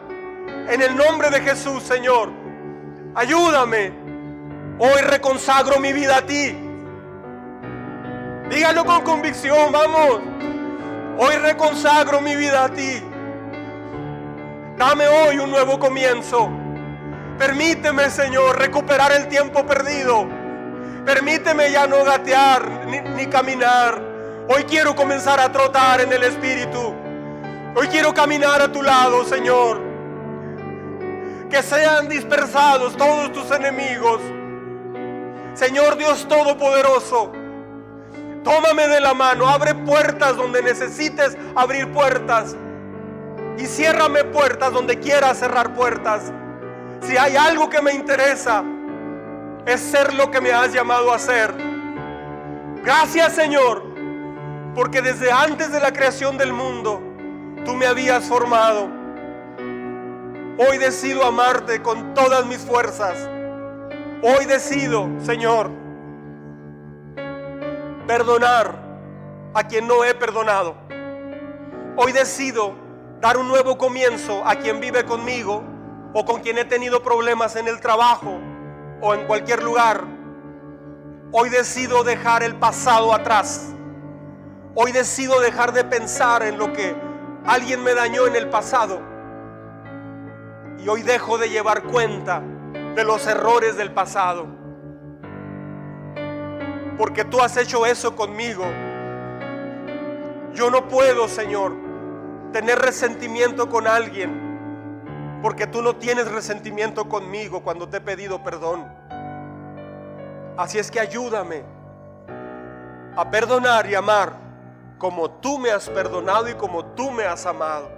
[0.69, 2.29] En el nombre de Jesús, Señor,
[3.15, 3.91] ayúdame.
[4.79, 6.55] Hoy reconsagro mi vida a ti.
[8.49, 10.21] Dígalo con convicción, vamos.
[11.17, 13.01] Hoy reconsagro mi vida a ti.
[14.77, 16.49] Dame hoy un nuevo comienzo.
[17.39, 20.27] Permíteme, Señor, recuperar el tiempo perdido.
[21.05, 24.06] Permíteme ya no gatear ni, ni caminar
[24.49, 26.95] Hoy quiero comenzar a trotar en el Espíritu.
[27.75, 29.81] Hoy quiero caminar a tu lado, Señor.
[31.49, 34.21] Que sean dispersados todos tus enemigos.
[35.53, 37.33] Señor Dios Todopoderoso,
[38.45, 42.55] tómame de la mano, abre puertas donde necesites abrir puertas.
[43.57, 46.31] Y ciérrame puertas donde quieras cerrar puertas.
[47.01, 48.63] Si hay algo que me interesa,
[49.65, 51.53] es ser lo que me has llamado a ser.
[52.81, 53.86] Gracias Señor
[54.77, 57.01] porque desde antes de la creación del mundo
[57.65, 58.87] tú me habías formado.
[60.59, 63.27] Hoy decido amarte con todas mis fuerzas.
[64.21, 65.71] Hoy decido, Señor,
[68.05, 68.75] perdonar
[69.55, 70.75] a quien no he perdonado.
[71.95, 72.75] Hoy decido
[73.19, 75.63] dar un nuevo comienzo a quien vive conmigo
[76.13, 78.39] o con quien he tenido problemas en el trabajo
[79.01, 80.03] o en cualquier lugar.
[81.31, 83.73] Hoy decido dejar el pasado atrás.
[84.79, 86.95] Hoy decido dejar de pensar en lo que
[87.47, 89.01] alguien me dañó en el pasado.
[90.77, 92.43] Y hoy dejo de llevar cuenta
[92.93, 94.45] de los errores del pasado.
[96.95, 98.65] Porque tú has hecho eso conmigo.
[100.53, 101.73] Yo no puedo, Señor,
[102.53, 108.87] tener resentimiento con alguien porque tú no tienes resentimiento conmigo cuando te he pedido perdón.
[110.55, 111.63] Así es que ayúdame
[113.15, 114.46] a perdonar y amar
[114.97, 117.89] como tú me has perdonado y como tú me has amado.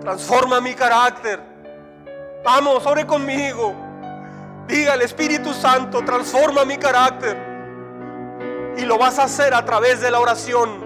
[0.00, 1.40] Transforma mi carácter.
[2.44, 3.74] Vamos, ore conmigo.
[4.66, 7.36] Diga al Espíritu Santo, transforma mi carácter.
[8.76, 10.84] Y lo vas a hacer a través de la oración,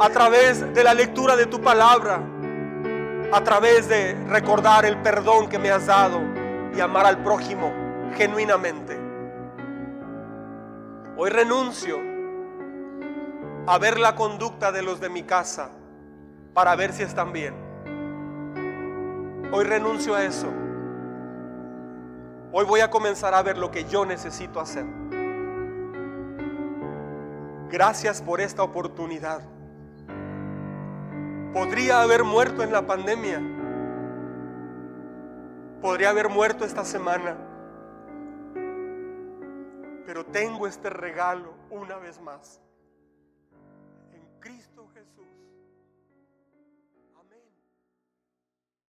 [0.00, 2.20] a través de la lectura de tu palabra,
[3.32, 6.20] a través de recordar el perdón que me has dado
[6.74, 7.72] y amar al prójimo
[8.16, 8.98] genuinamente.
[11.16, 12.11] Hoy renuncio
[13.66, 15.70] a ver la conducta de los de mi casa
[16.54, 17.54] para ver si están bien.
[19.52, 20.48] Hoy renuncio a eso.
[22.52, 24.84] Hoy voy a comenzar a ver lo que yo necesito hacer.
[27.70, 29.42] Gracias por esta oportunidad
[31.52, 33.40] podría haber muerto en la pandemia.
[35.80, 37.36] Podría haber muerto esta semana.
[40.06, 42.60] Pero tengo este regalo una vez más.